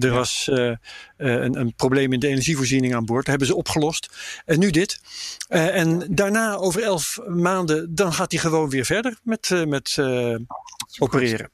[0.00, 0.76] Er was eh, eh,
[1.16, 3.18] een, een probleem in de energievoorziening aan boord.
[3.20, 4.08] Dat hebben ze opgelost.
[4.44, 5.00] En nu dit.
[5.48, 9.96] Eh, en daarna, over elf maanden, dan gaat hij gewoon weer verder met, eh, met
[9.98, 10.36] eh,
[10.98, 11.50] opereren.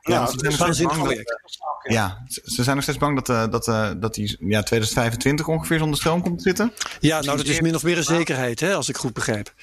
[0.00, 1.28] Ja, Nou, ze het zijn is nog steeds waanzinnig bang project.
[1.28, 5.48] dat- Ja, ze zijn nog steeds bang dat, eh, dat, eh, dat die ja, 2025
[5.48, 6.72] ongeveer zonder stroom komt te zitten.
[7.00, 9.54] Ja, nou dat is min of meer een zekerheid, hè, als ik goed begrijp.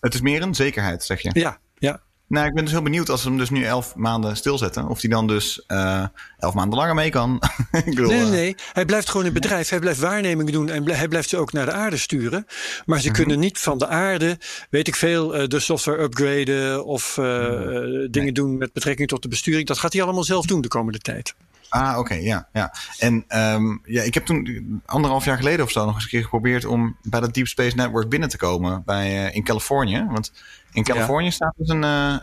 [0.00, 1.30] Het is meer een zekerheid, zeg je.
[1.32, 2.00] Ja, ja.
[2.34, 4.88] Nou, ik ben dus heel benieuwd als ze hem dus nu elf maanden stilzetten.
[4.88, 6.04] Of hij dan dus eh,
[6.38, 7.42] elf maanden langer mee kan.
[7.72, 8.54] ik bedoel, Nee, nee, eh, nee.
[8.72, 9.68] Hij blijft gewoon in bedrijf.
[9.68, 12.44] Hij blijft waarnemingen doen en hij blijft ze ook naar de aarde sturen.
[12.86, 13.06] Maar Mhm.
[13.06, 14.38] ze kunnen niet van de aarde,
[14.70, 17.14] weet ik veel, eh, de software upgraden of
[18.10, 19.66] dingen doen met betrekking tot de besturing.
[19.66, 21.34] Dat gaat hij allemaal zelf doen de komende tijd.
[21.74, 22.72] Ah, oké, ja, ja.
[22.98, 26.22] En ehm, ja, ik heb toen anderhalf jaar geleden of zo nog eens een keer
[26.22, 30.06] geprobeerd om bij dat Deep Space Network binnen te komen bij, eh, in Californië.
[30.10, 30.32] Want
[30.72, 32.16] in Californië staat dus een eh,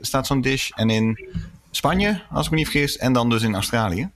[0.00, 1.28] staat zo'n dish en in
[1.70, 4.10] Spanje, als ik me niet vergis, en dan dus in Australië.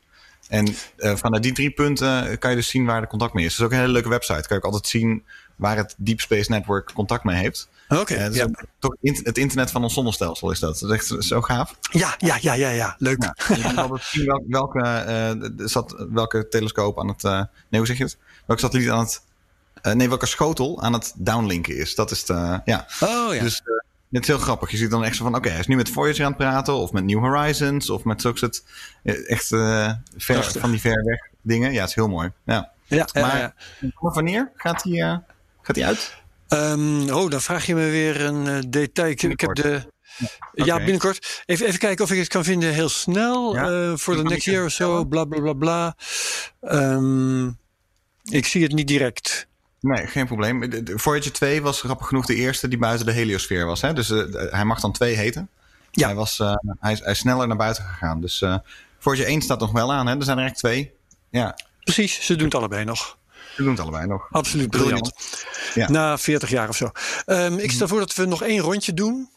[0.49, 3.51] En eh, vanuit die drie punten kan je dus zien waar de contact mee is.
[3.51, 4.41] Het is ook een hele leuke website.
[4.41, 5.24] Kan je ook altijd zien
[5.57, 7.68] waar het Deep Space Network contact mee heeft.
[8.01, 8.47] Oké, Eh, ja.
[8.78, 10.78] toch het internet van ons zonnestelsel is dat.
[10.78, 11.74] Dat is echt zo gaaf.
[11.90, 13.22] ja, ja, ja, ja, ja, leuk.
[13.22, 17.24] Ja, je kan altijd zien wel- welke, eh, de- de zat, welke telescoop aan het.
[17.24, 17.32] eh,
[17.68, 18.16] nee, hoe zeg je het?
[18.47, 19.22] Welke satelliet aan het.
[19.97, 21.95] nee, welke schotel aan het downlinken is.
[21.95, 22.30] Dat is het.
[22.30, 22.86] eh, ja.
[23.01, 23.42] Oh ja.
[23.42, 23.62] Dus
[24.11, 24.70] het is heel grappig.
[24.70, 26.74] Je ziet dan echt zo van: oké, hij is nu met Voyager aan het praten.
[26.74, 27.90] Of met New Horizons.
[27.90, 28.62] Of met zulke soort.
[29.26, 30.61] echt ver, Prachtig.
[30.61, 31.72] van die ver weg dingen.
[31.72, 32.32] Ja, het is heel mooi.
[32.45, 32.70] Ja.
[32.84, 33.55] ja, Maar
[34.01, 35.22] wanneer gaat hij
[35.62, 36.22] gaat hij uit?
[36.55, 39.11] Ehm, oh, dan vraag je me weer een eh, detail.
[39.11, 39.93] Ik, ik heb de.
[40.53, 41.43] Ja, binnenkort.
[41.47, 43.57] Even, even kijken of ik het kan vinden heel snel.
[43.57, 45.05] Eh, voor de next year of zo.
[45.05, 45.97] Bla bla bla bla.
[46.61, 47.47] Ehm,
[48.25, 49.47] ik zie het niet direct.
[49.81, 50.71] Nee, geen probleem.
[50.71, 53.81] De, de Voyager 2 was grappig genoeg de eerste die buiten de heliosfeer was.
[53.81, 53.93] Hè?
[53.93, 55.49] Dus eh, hij mag dan 2 heten.
[55.91, 56.07] Ja.
[56.07, 56.39] Hij, was,
[56.81, 58.21] hij, is, hij is sneller naar buiten gegaan.
[58.21, 58.57] Dus eh
[58.99, 60.07] Voyager 1 staat nog wel aan.
[60.07, 60.17] Hè?
[60.17, 60.93] Er zijn er echt twee.
[61.31, 63.19] Ja, Precies, ze doen het allebei nog.
[63.57, 64.27] We doen het allebei nog.
[64.31, 65.13] Absoluut Briljant.
[65.15, 65.45] briljant.
[65.75, 65.91] Ja.
[65.91, 66.91] Na 40 jaar of zo.
[67.25, 69.29] Ehm, ik stel voor dat we nog één rondje doen.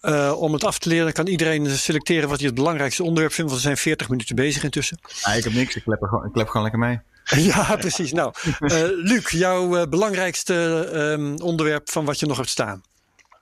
[0.00, 3.50] Eh, om het af te leren kan iedereen selecteren wat hij het belangrijkste onderwerp vindt.
[3.50, 4.98] Want we zijn 40 minuten bezig intussen.
[5.22, 5.76] Ah, ik heb niks.
[5.76, 7.00] Ik klep, er gewoon, ik klep gewoon lekker mee.
[7.52, 8.12] ja, precies.
[8.12, 12.82] Nou, eh, Luc, jouw eh, belangrijkste ehm, onderwerp van wat je nog hebt staan.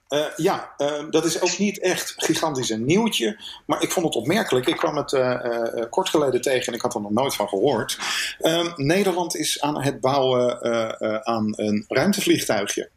[0.09, 3.39] Eh, ja, eh, dat is ook niet echt gigantisch een nieuwtje.
[3.65, 4.67] Maar ik vond het opmerkelijk.
[4.67, 7.97] Ik kwam het eh, kort geleden tegen en ik had er nog nooit van gehoord.
[8.39, 10.61] Ehm, Nederland is aan het bouwen
[11.25, 12.89] aan een ruimtevliegtuigje.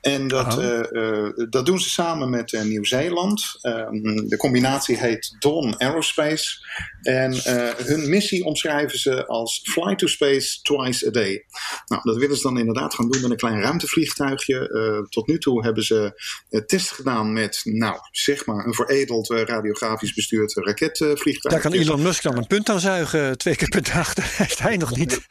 [0.00, 3.58] En dat, eh, eh, dat doen ze samen met eh, Nieuw-Zeeland.
[3.60, 6.58] Ehm, de combinatie heet Dawn Aerospace.
[7.02, 11.44] En eh, hun missie omschrijven ze als Fly to Space Twice a Day.
[11.86, 14.68] Nou, dat willen ze dan inderdaad gaan doen met een klein ruimtevliegtuigje.
[14.68, 16.22] Eh, tot nu toe hebben ze
[16.66, 21.54] tests gedaan met, nou, zeg maar, een veredeld radiografisch bestuurd raketvliegtuig.
[21.54, 23.38] Daar kan Elon Musk dan een punt aan zuigen.
[23.38, 24.14] Twee keer per dag.
[24.20, 25.26] Dat heeft hij nog niet.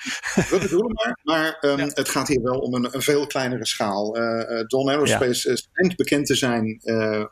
[0.50, 1.20] We bedoelen maar.
[1.24, 4.18] Maar ehm, het gaat hier wel om een, een veel kleinere schaal.
[4.20, 6.82] Eh eh, Dawn Aerospace eh, schijnt bekend te zijn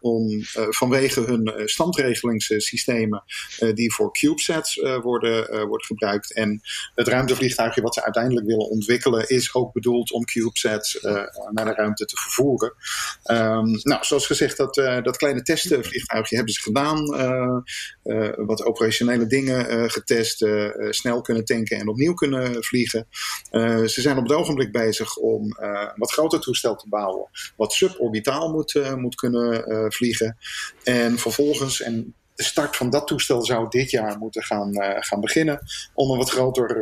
[0.02, 3.24] om, vanwege hun standregelingssystemen
[3.74, 6.34] die voor CubeSats worden, worden gebruikt.
[6.34, 6.62] En
[6.96, 11.00] het ruimtevliegtuigje wat ze uiteindelijk willen ontwikkelen is ook bedoeld om CubeSats
[11.52, 12.74] naar de ruimte te vervoeren.
[13.24, 17.06] Ehm, nou, zoals gezegd, dat, dat kleine testvliegtuigje hebben ze gedaan.
[18.46, 20.46] wat operationele dingen getest,
[20.90, 23.08] snel kunnen tanken en opnieuw kunnen vliegen.
[23.86, 28.51] Ze zijn op het ogenblik bezig om een wat groter toestel te bouwen, wat suborbitaal
[28.51, 30.38] moet, eh, moet kunnen eh, vliegen.
[30.84, 35.21] En vervolgens, en de start van dat toestel zou dit jaar moeten gaan, eh, gaan
[35.21, 35.59] beginnen,
[35.93, 36.75] om een wat groter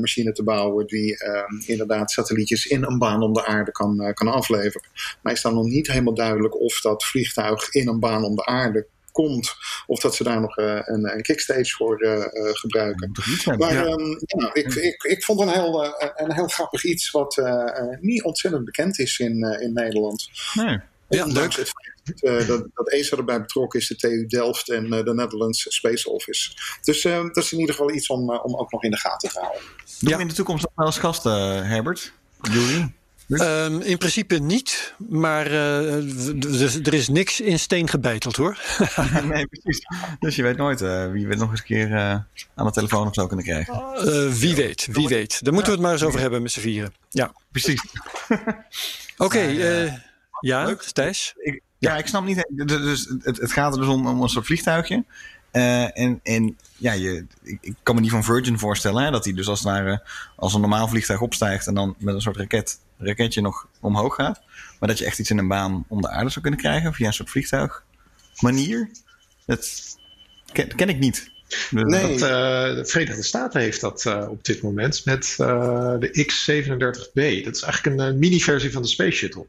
[0.00, 4.28] machine te bouwen die eh, inderdaad satellietjes in een baan om de aarde kan, kan
[4.28, 4.88] afleveren.
[5.22, 8.44] Maar is dan nog niet helemaal duidelijk of dat vliegtuig in een baan om de
[8.44, 9.54] aarde komt,
[9.86, 13.12] of dat ze daar nog eh, een, een kickstage voor eh, eh, gebruiken.
[13.58, 13.84] Maar Ja.
[13.84, 17.46] ehm, ja, ik, ik, ik vond een heel, eh, een heel grappig iets wat eh,
[17.78, 20.28] eh, niet ontzettend bekend is in, eh, in Nederland.
[20.54, 20.78] Nee.
[21.08, 21.54] Ja, leuk.
[21.54, 21.72] het
[22.22, 26.10] eh, dat, dat ESA erbij betrokken is, de TU Delft en eh, de Netherlands Space
[26.10, 26.50] Office.
[26.82, 29.28] Dus eh, dat is in ieder geval iets om, om ook nog in de gaten
[29.30, 29.62] te houden.
[29.98, 30.16] Ja.
[30.16, 32.12] we in de toekomst nog wel eens gasten, Herbert?
[32.40, 32.92] Jury?
[33.40, 35.48] Ehm, in principe niet, maar
[36.34, 38.58] dus er is niks in steen gebeiteld hoor.
[39.32, 39.86] nee, precies.
[40.18, 42.10] Dus je weet nooit eh, wie we nog eens een keer eh,
[42.54, 43.74] aan de telefoon of zo kunnen krijgen.
[44.38, 45.44] Wie weet, wie weet.
[45.44, 46.94] Daar moeten we het maar eens over hebben met z'n vieren.
[47.08, 47.32] Ja.
[47.50, 47.82] Precies.
[49.16, 49.40] Oké,
[50.40, 50.82] ja, leuk.
[50.82, 51.34] Thijs?
[51.36, 52.46] Ik, ja, ik snap niet.
[52.66, 55.04] Dus het, het gaat er dus om, om een soort vliegtuigje.
[55.52, 59.04] Eh, en, en ja, je, ik, ik kan me die van Virgin voorstellen.
[59.04, 60.02] Hè, dat hij dus als het ware
[60.36, 61.66] als een normaal vliegtuig opstijgt.
[61.66, 64.40] En dan met een soort raket, raketje nog omhoog gaat.
[64.80, 66.94] Maar dat je echt iets in een baan om de aarde zou kunnen krijgen.
[66.94, 68.90] Via een soort vliegtuigmanier.
[69.46, 69.96] Dat
[70.52, 71.30] ken, ken ik niet.
[71.48, 72.02] Dus Nee.
[72.02, 77.44] Dat, eh, de Verenigde Staten heeft dat eh, op dit moment met eh, de X-37B.
[77.44, 79.46] Dat is eigenlijk een eh, mini-versie van de Space Shuttle.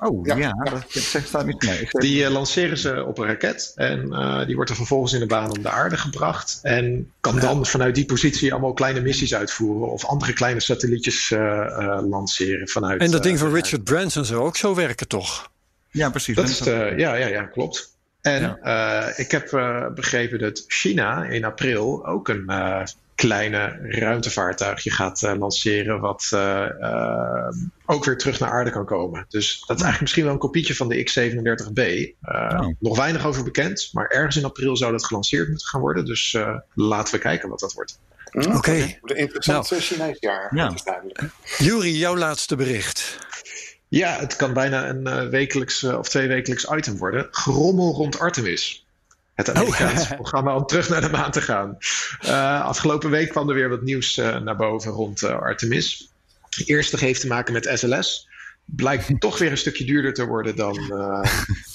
[0.00, 0.36] Oh Ja.
[0.36, 1.88] ja, dat, dat staat niet mee.
[1.90, 5.26] Die eh, lanceren ze op een raket en eh, die wordt er vervolgens in de
[5.26, 6.58] baan om de aarde gebracht.
[6.62, 11.60] En kan dan vanuit die positie allemaal kleine missies uitvoeren of andere kleine satellietjes eh,
[11.60, 13.00] eh, lanceren vanuit.
[13.00, 15.50] En dat ding van Richard Branson zou ook zo werken toch?
[15.90, 16.36] ja, precies.
[16.36, 17.96] Dat is ja, ja, ja, klopt.
[18.20, 22.82] En eh, ik heb eh, begrepen dat China in april ook een eh,
[23.26, 27.48] kleine ruimtevaartuigje gaat eh, lanceren, wat eh, eh,
[27.86, 29.24] ook weer terug naar aarde kan komen.
[29.28, 31.78] Dus dat is eigenlijk misschien wel een kopietje van de X-37B.
[32.20, 32.74] Eh, Oh.
[32.78, 36.04] Nog weinig over bekend, maar ergens in april zou dat gelanceerd moeten gaan worden.
[36.04, 38.00] Dus eh, laten we kijken wat dat wordt.
[38.30, 38.98] Hm, Oké.
[39.02, 40.74] De interessante Chinees jaar, Ja.
[41.58, 43.18] Jury, jouw laatste bericht.
[43.88, 47.28] Ja, het kan bijna een eh, wekelijks of twee wekelijks item worden.
[47.30, 48.86] Gerommel rond Artemis.
[49.38, 51.78] Het Amerikaanse programma om terug naar de maan te gaan.
[52.20, 56.12] Eh, afgelopen week kwam er weer wat nieuws eh, naar boven rond eh, Artemis.
[56.56, 58.28] De eerste heeft te maken met SLS.
[58.64, 60.76] Blijkt toch weer een stukje duurder te worden dan,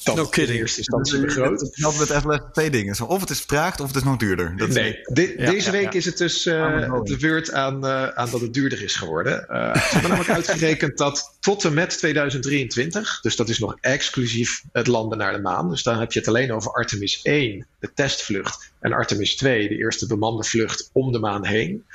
[0.04, 0.60] eh dan No in kidding.
[0.60, 1.70] eerste instantie begroot.
[1.82, 3.08] Altijd met twee dingen.
[3.08, 4.58] Of het is vertraagd of het is nog duurder.
[4.58, 5.97] Dat is- Nee, de- Ja, deze ja, week ja.
[5.99, 9.47] is het dus eh, Aan de beurt aan, eh, aan dat het duurder is geworden.
[9.47, 14.62] Eh, ze hebben namelijk uitgerekend dat tot en met 2023, dus dat is nog exclusief
[14.72, 15.70] het landen naar de maan.
[15.70, 19.76] Dus dan heb je het alleen over Artemis 1, de testvlucht, en Artemis 2, de
[19.78, 21.86] eerste bemande vlucht om de maan heen.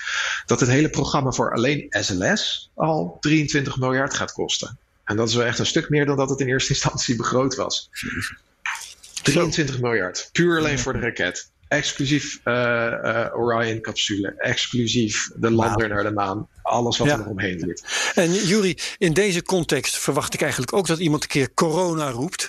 [0.47, 4.79] Dat het hele programma voor alleen SLS al 23 miljard gaat kosten.
[5.09, 7.55] En dat is wel echt een stuk meer dan dat het in eerste instantie begroot
[7.55, 7.91] was.
[9.23, 10.29] 23 miljard.
[10.33, 11.51] Puur alleen voor de raket.
[11.69, 14.35] Exclusief eh, eh, Orion-capsule.
[14.37, 16.49] Exclusief de lander naar de maan.
[16.69, 17.19] Alles wat Ja.
[17.19, 17.85] er omheen zit.
[18.15, 22.49] En Jury, in deze context verwacht ik eigenlijk ook dat iemand een keer corona roept.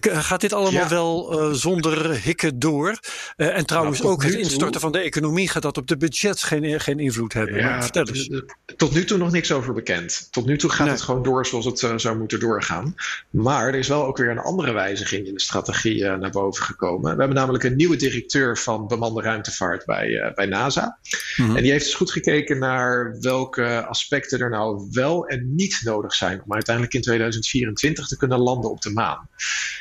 [0.00, 0.88] Gaat dit allemaal Ja.
[0.88, 2.98] wel eh, zonder hikken door?
[3.36, 5.96] Eh, en trouwens Nou, ook het toe- instorten van de economie gaat dat op de
[5.96, 7.62] budgets geen, geen invloed hebben.
[7.64, 8.42] Maar vertel tot, eens.
[8.76, 10.28] tot nu toe nog niks over bekend.
[10.30, 10.94] Tot nu toe gaat Nee.
[10.94, 12.94] het gewoon door zoals het eh, zou moeten doorgaan.
[13.30, 16.64] Maar er is wel ook weer een andere wijziging in de strategie eh, naar boven
[16.64, 17.12] gekomen.
[17.12, 20.98] We hebben namelijk een nieuwe directeur van bemande ruimtevaart bij, eh, bij NASA.
[21.36, 21.56] Mhm.
[21.56, 26.14] En die heeft eens goed gekeken naar welke aspecten er nou wel en niet nodig
[26.14, 29.28] zijn om uiteindelijk in 2024 te kunnen landen op de maan.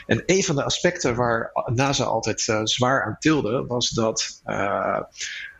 [0.05, 4.99] En een van de aspecten waar NASA altijd eh, zwaar aan tilde, was dat eh,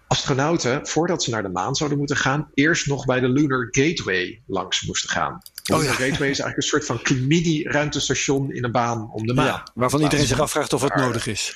[0.07, 4.41] astronauten, voordat ze naar de maan zouden moeten gaan, eerst nog bij de Lunar Gateway
[4.47, 5.41] langs moesten gaan.
[5.72, 5.91] Oh, Lunar ja.
[5.91, 9.45] Gateway is eigenlijk een soort van mini-ruimtestation in een baan om de maan.
[9.45, 11.55] Ja, waarvan iedereen zich afvraagt of het nodig is.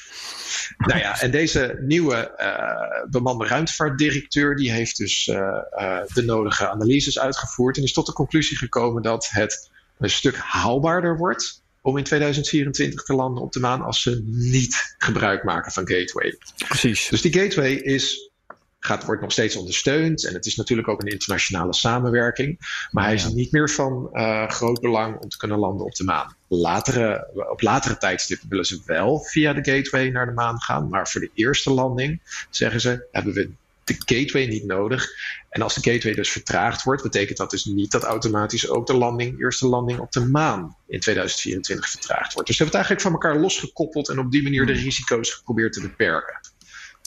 [0.78, 5.38] Nou ja, en deze nieuwe eh, bemande ruimtevaartdirecteur die heeft dus eh,
[5.70, 10.36] eh, de nodige analyses uitgevoerd en is tot de conclusie gekomen dat het een stuk
[10.38, 15.72] haalbaarder wordt om in 2024 te landen op de maan als ze niet gebruik maken
[15.72, 16.38] van Gateway.
[16.68, 17.08] Precies.
[17.08, 18.32] Dus die gateway is,
[18.80, 20.26] gaat, wordt nog steeds ondersteund.
[20.26, 22.58] En het is natuurlijk ook een internationale samenwerking.
[22.92, 26.04] Maar hij is niet meer van eh, groot belang om te kunnen landen op de
[26.04, 26.36] maan.
[26.48, 30.90] Latere, op latere tijdstippen willen ze wel via de gateway naar de maan gaan.
[30.90, 33.50] Maar voor de eerste landing, zeggen ze, hebben we
[33.84, 35.08] de gateway niet nodig.
[35.50, 38.94] En als de gateway dus vertraagd wordt, betekent dat dus niet dat automatisch ook de
[38.94, 42.48] landing, eerste landing op de maan in 2024 vertraagd wordt.
[42.48, 45.74] Dus ze hebben het eigenlijk van elkaar losgekoppeld en op die manier de risico's geprobeerd
[45.74, 46.40] te beperken.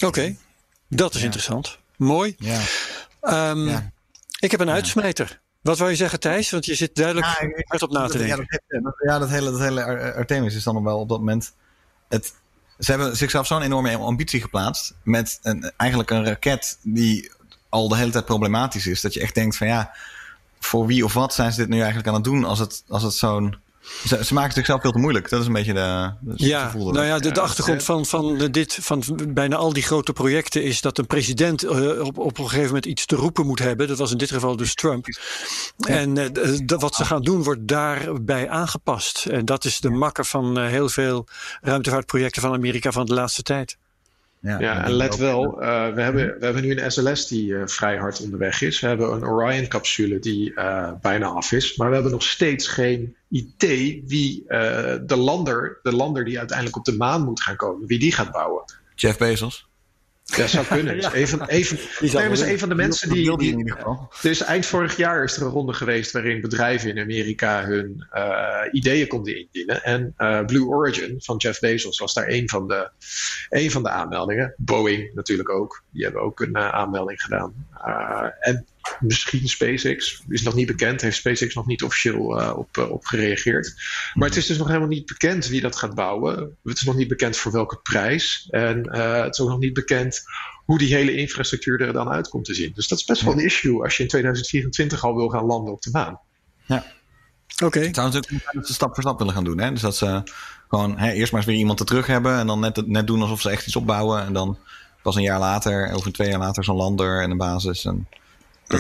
[0.04, 0.36] Oké,
[0.96, 1.78] dat is interessant.
[1.96, 2.34] Mooi.
[2.38, 2.60] Ja.
[3.20, 3.90] Ehm, Ja.
[4.40, 5.40] Ik heb een uitsmijter.
[5.60, 6.50] Wat wou je zeggen, Thijs?
[6.50, 7.26] Want je zit duidelijk
[7.68, 8.46] hard op na te denken.
[9.06, 11.52] ja, dat hele, dat hele Ar- Artemis is dan nog wel op dat moment.
[12.08, 12.32] Het,
[12.78, 14.94] ze hebben zichzelf zo'n enorme ambitie geplaatst.
[15.02, 17.30] Met een, eigenlijk een raket die
[17.68, 19.00] al de hele tijd problematisch is.
[19.00, 19.94] Dat je echt denkt van ja,
[20.60, 23.02] voor wie of wat zijn ze dit nu eigenlijk aan het doen als het, als
[23.02, 23.56] het zo'n.
[24.06, 25.28] Ze, ze maken zichzelf veel te moeilijk.
[25.28, 26.12] Dat is een beetje de.
[26.34, 30.62] Ja, nou ja, de, de achtergrond van, van, dit, van bijna al die grote projecten
[30.62, 33.88] is dat een president eh, op, op een gegeven moment iets te roepen moet hebben.
[33.88, 35.06] Dat was in dit geval dus Trump.
[35.78, 39.26] En eh, wat ze gaan doen wordt daarbij aangepast.
[39.26, 41.26] En dat is de makker van eh, heel veel
[41.60, 43.76] ruimtevaartprojecten van Amerika van de laatste tijd.
[44.42, 47.96] Ja, en let wel, uh, we, hebben, we hebben nu een SLS die uh, vrij
[47.96, 48.80] hard onderweg is.
[48.80, 51.76] We hebben een Orion-capsule die uh, bijna af is.
[51.76, 56.84] Maar we hebben nog steeds geen idee wie de, lander, de lander die uiteindelijk op
[56.84, 58.64] de maan moet gaan komen, wie die gaat bouwen.
[58.94, 59.70] Jeff Bezos.
[60.36, 60.94] Ja, zou kunnen.
[61.00, 63.36] Dus even, even, nee, was een van de mensen die.
[63.36, 63.74] die, die
[64.22, 68.60] dus eind vorig jaar is er een ronde geweest waarin bedrijven in Amerika hun uh,
[68.72, 69.82] ideeën konden indienen.
[69.82, 72.90] En uh, Blue Origin van Jeff Bezos was daar een van de,
[73.48, 74.54] een van de aanmeldingen.
[74.56, 75.82] Boeing natuurlijk ook.
[75.90, 77.66] Die hebben ook een uh, aanmelding gedaan.
[78.40, 78.66] en
[79.00, 80.22] misschien SpaceX.
[80.28, 81.00] Is nog niet bekend.
[81.00, 83.74] Heeft SpaceX nog niet officieel uh, op, uh, op gereageerd.
[84.14, 86.56] Maar het is dus nog helemaal niet bekend wie dat gaat bouwen.
[86.64, 88.48] Het is nog niet bekend voor welke prijs.
[88.50, 90.22] En uh, het is ook nog niet bekend
[90.64, 92.72] hoe die hele infrastructuur er dan uit komt te zien.
[92.74, 95.72] Dus dat is best wel een issue als je in 2024 al wil gaan landen
[95.72, 96.20] op de maan.
[96.64, 96.84] Ja.
[97.54, 97.64] Oké.
[97.64, 97.82] Okay.
[97.82, 99.58] Het zou natuurlijk dat ze stap voor stap willen gaan doen.
[99.58, 99.70] Hè?
[99.70, 100.22] Dus dat ze
[100.68, 102.38] gewoon hè, eerst maar eens weer iemand er terug hebben.
[102.38, 104.24] En dan net, net doen alsof ze echt iets opbouwen.
[104.24, 104.58] En dan
[105.02, 107.84] pas een jaar later, of twee jaar later, zo'n lander en een basis.
[107.84, 108.08] En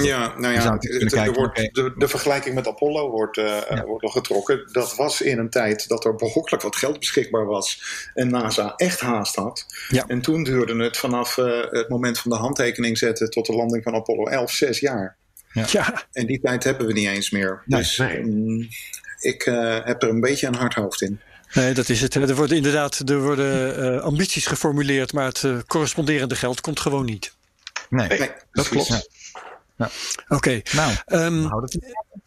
[0.00, 0.78] ja, nou ja,
[1.24, 3.84] er wordt, de, de, vergelijking met Apollo wordt, uh, ja.
[3.84, 4.68] wordt nog getrokken.
[4.72, 7.82] Dat was in een tijd dat er behoorlijk wat geld beschikbaar was
[8.14, 9.66] en NASA echt haast had.
[9.88, 10.04] Ja.
[10.06, 13.82] En toen duurde het vanaf uh, het moment van de handtekening zetten tot de landing
[13.82, 15.16] van Apollo 11 zes jaar.
[15.52, 15.64] Ja.
[15.70, 16.04] ja.
[16.12, 17.62] En die tijd hebben we niet eens meer.
[17.64, 18.18] Nee, dus nee.
[18.18, 18.68] Um,
[19.20, 21.20] ik uh, heb er een beetje een hard hoofd in.
[21.52, 22.14] Nee, dat is het.
[22.14, 27.32] Er worden inderdaad er worden, ambities geformuleerd, maar het corresponderende geld komt gewoon niet.
[27.88, 29.08] Nee, nee dat klopt.
[29.82, 29.90] Ja.
[30.28, 30.34] Oké.
[30.34, 30.64] Okay.
[30.72, 31.48] Nou, um,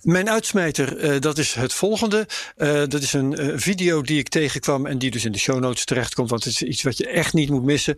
[0.01, 2.27] mijn uitsmijter, uh, dat is het volgende.
[2.57, 5.59] Uh, dat is een uh, video die ik tegenkwam en die dus in de show
[5.59, 7.97] notes terechtkomt, want het is iets wat je echt niet moet missen.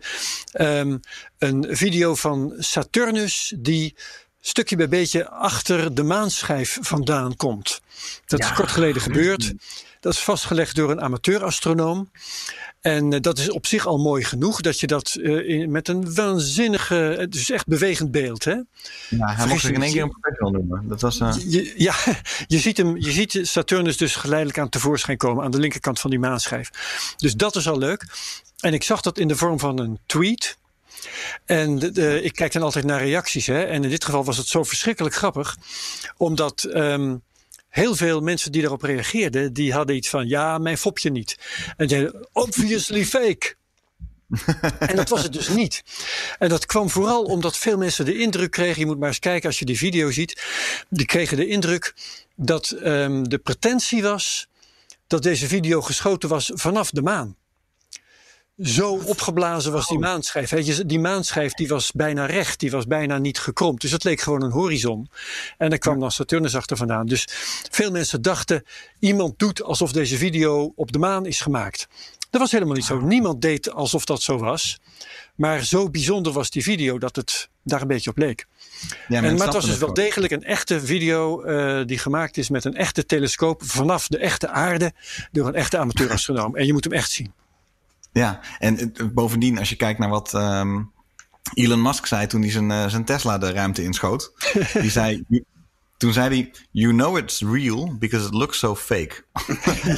[0.60, 1.00] Um,
[1.38, 3.94] een video van Saturnus die
[4.40, 7.80] stukje bij beetje achter de maanschijf vandaan komt.
[8.26, 8.46] Dat ja.
[8.46, 9.52] is kort geleden gebeurd.
[10.00, 12.10] Dat is vastgelegd door een amateurastronoom.
[12.80, 15.88] En uh, dat is op zich al mooi genoeg dat je dat uh, in, met
[15.88, 18.44] een waanzinnige, het is echt bewegend beeld.
[18.44, 18.52] Hè?
[19.08, 20.88] Ja, hij mocht zich in één keer een professional noemen.
[20.88, 21.34] Dat was, uh...
[21.46, 21.94] je, ja,
[22.46, 26.10] je ziet, hem, je ziet Saturnus dus geleidelijk aan tevoorschijn komen aan de linkerkant van
[26.10, 26.70] die maanschijf.
[27.16, 28.06] Dus dat is al leuk.
[28.60, 30.58] En ik zag dat in de vorm van een tweet.
[31.44, 33.46] En de, de, ik kijk dan altijd naar reacties.
[33.46, 33.62] Hè?
[33.62, 35.56] En in dit geval was het zo verschrikkelijk grappig.
[36.16, 37.22] Omdat um,
[37.68, 41.38] heel veel mensen die daarop reageerden, die hadden iets van, ja, mijn fopje niet.
[41.76, 43.56] En zeiden, obviously fake.
[44.78, 45.82] en dat was het dus niet.
[46.38, 49.48] En dat kwam vooral omdat veel mensen de indruk kregen, je moet maar eens kijken
[49.48, 50.42] als je die video ziet,
[50.88, 51.94] die kregen de indruk
[52.36, 54.48] dat um, de pretentie was
[55.06, 57.36] dat deze video geschoten was vanaf de maan.
[58.62, 60.50] Zo opgeblazen was die maanschijf.
[60.86, 63.80] Die maanschijf die was bijna recht, die was bijna niet gekromd.
[63.80, 65.10] Dus het leek gewoon een horizon.
[65.58, 67.06] En daar kwam dan Saturnus achter vandaan.
[67.06, 67.28] Dus
[67.70, 68.64] veel mensen dachten,
[68.98, 71.88] iemand doet alsof deze video op de maan is gemaakt.
[72.30, 73.00] Dat was helemaal niet zo.
[73.00, 74.78] Niemand deed alsof dat zo was.
[75.34, 78.46] Maar zo bijzonder was die video dat het daar een beetje op leek.
[79.08, 82.48] Ja, en, maar het was dus wel degelijk een echte video uh, die gemaakt is
[82.48, 84.92] met een echte telescoop vanaf de echte aarde
[85.32, 86.56] door een echte amateurastronoom.
[86.56, 87.32] En je moet hem echt zien.
[88.12, 90.90] Ja, en bovendien, als je kijkt naar wat um,
[91.54, 94.32] Elon Musk zei toen hij zijn, uh, zijn Tesla de ruimte inschoot.
[94.80, 95.24] die zei,
[95.98, 99.12] toen zei hij: You know it's real because it looks so fake.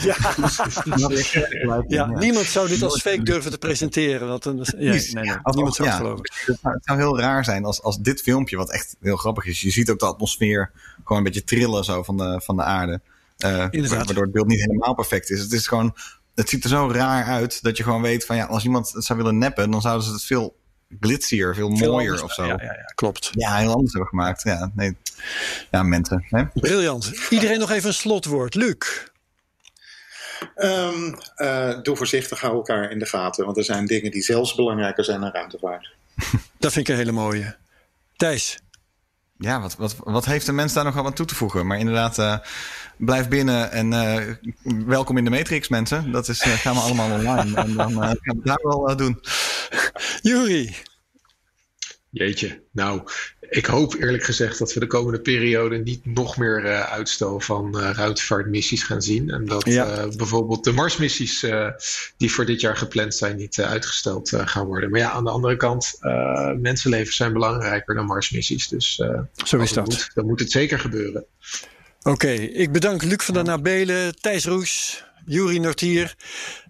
[0.02, 0.16] ja.
[1.88, 4.28] ja, niemand zou dit als fake durven te presenteren.
[4.28, 6.24] Want ja, nee, nee, niemand zou het geloven.
[6.62, 9.60] Het zou heel raar zijn als, als dit filmpje, wat echt heel grappig is.
[9.60, 13.00] Je ziet ook de atmosfeer gewoon een beetje trillen zo van de, van de aarde.
[13.44, 15.40] Uh, waardoor het beeld niet helemaal perfect is.
[15.40, 15.96] Het is gewoon
[16.34, 19.04] het ziet er zo raar uit dat je gewoon weet van ja, als iemand het
[19.04, 20.56] zou willen neppen, dan zouden ze het veel
[21.00, 22.44] glitzier, veel, mooier of zo.
[22.44, 23.30] Ja, ja, ja, klopt.
[23.32, 24.42] Ja, heel anders hebben gemaakt.
[24.42, 24.96] Ja, nee.
[25.70, 26.26] ja mensen.
[26.28, 26.44] Hè?
[26.54, 27.12] Briljant.
[27.30, 28.54] Iedereen nog even een slotwoord.
[28.54, 29.08] Luc.
[30.56, 33.44] Um, uh, doe voorzichtig, hou elkaar in de gaten.
[33.44, 35.90] Want er zijn dingen die zelfs belangrijker zijn dan ruimtevaart.
[36.58, 37.56] Dat vind ik een hele mooie.
[38.16, 38.58] Thijs.
[39.42, 41.66] Ja, wat, wat, wat heeft de mens daar nog aan toe te voegen?
[41.66, 42.36] Maar inderdaad, uh,
[42.96, 44.34] blijf binnen en uh,
[44.86, 46.12] welkom in de Matrix, mensen.
[46.12, 47.56] Dat is, uh, gaan we allemaal online.
[47.56, 49.20] en dan gaan we daar wel doen.
[50.22, 50.76] Juri.
[52.12, 53.02] Jeetje, nou,
[53.40, 57.78] ik hoop eerlijk gezegd dat we de komende periode niet nog meer uh, uitstel van
[57.78, 59.30] uh, ruimtevaartmissies gaan zien.
[59.30, 60.04] En dat ja.
[60.04, 61.46] uh, bijvoorbeeld de Marsmissies
[62.16, 64.90] die voor dit jaar gepland zijn niet uitgesteld gaan worden.
[64.90, 65.98] Maar ja, aan de andere kant,
[66.56, 68.68] mensenlevens zijn belangrijker dan Marsmissies.
[68.68, 69.02] Dus
[69.44, 69.86] Zo is dat.
[69.86, 71.24] Moet, dan moet het zeker gebeuren.
[72.02, 76.14] Oké, ik bedank Luc van der Nabelen, Thijs Roes, Juri Nortier.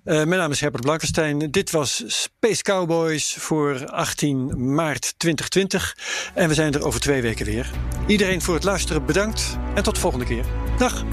[0.04, 1.50] Uh, mijn naam is Herbert Blankenstein.
[1.50, 5.96] Dit was Space Cowboys voor 18 maart 2020.
[6.34, 7.70] En we zijn er over twee weken weer.
[8.06, 10.44] Iedereen voor het luisteren bedankt en tot de volgende keer.
[10.78, 11.04] Dag.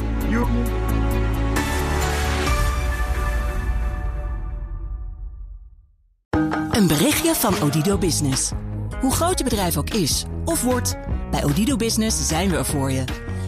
[6.71, 8.51] Een berichtje van Odido Business.
[8.99, 10.95] Hoe groot je bedrijf ook is of wordt,
[11.31, 13.26] bij Odido Business zijn we er voor je.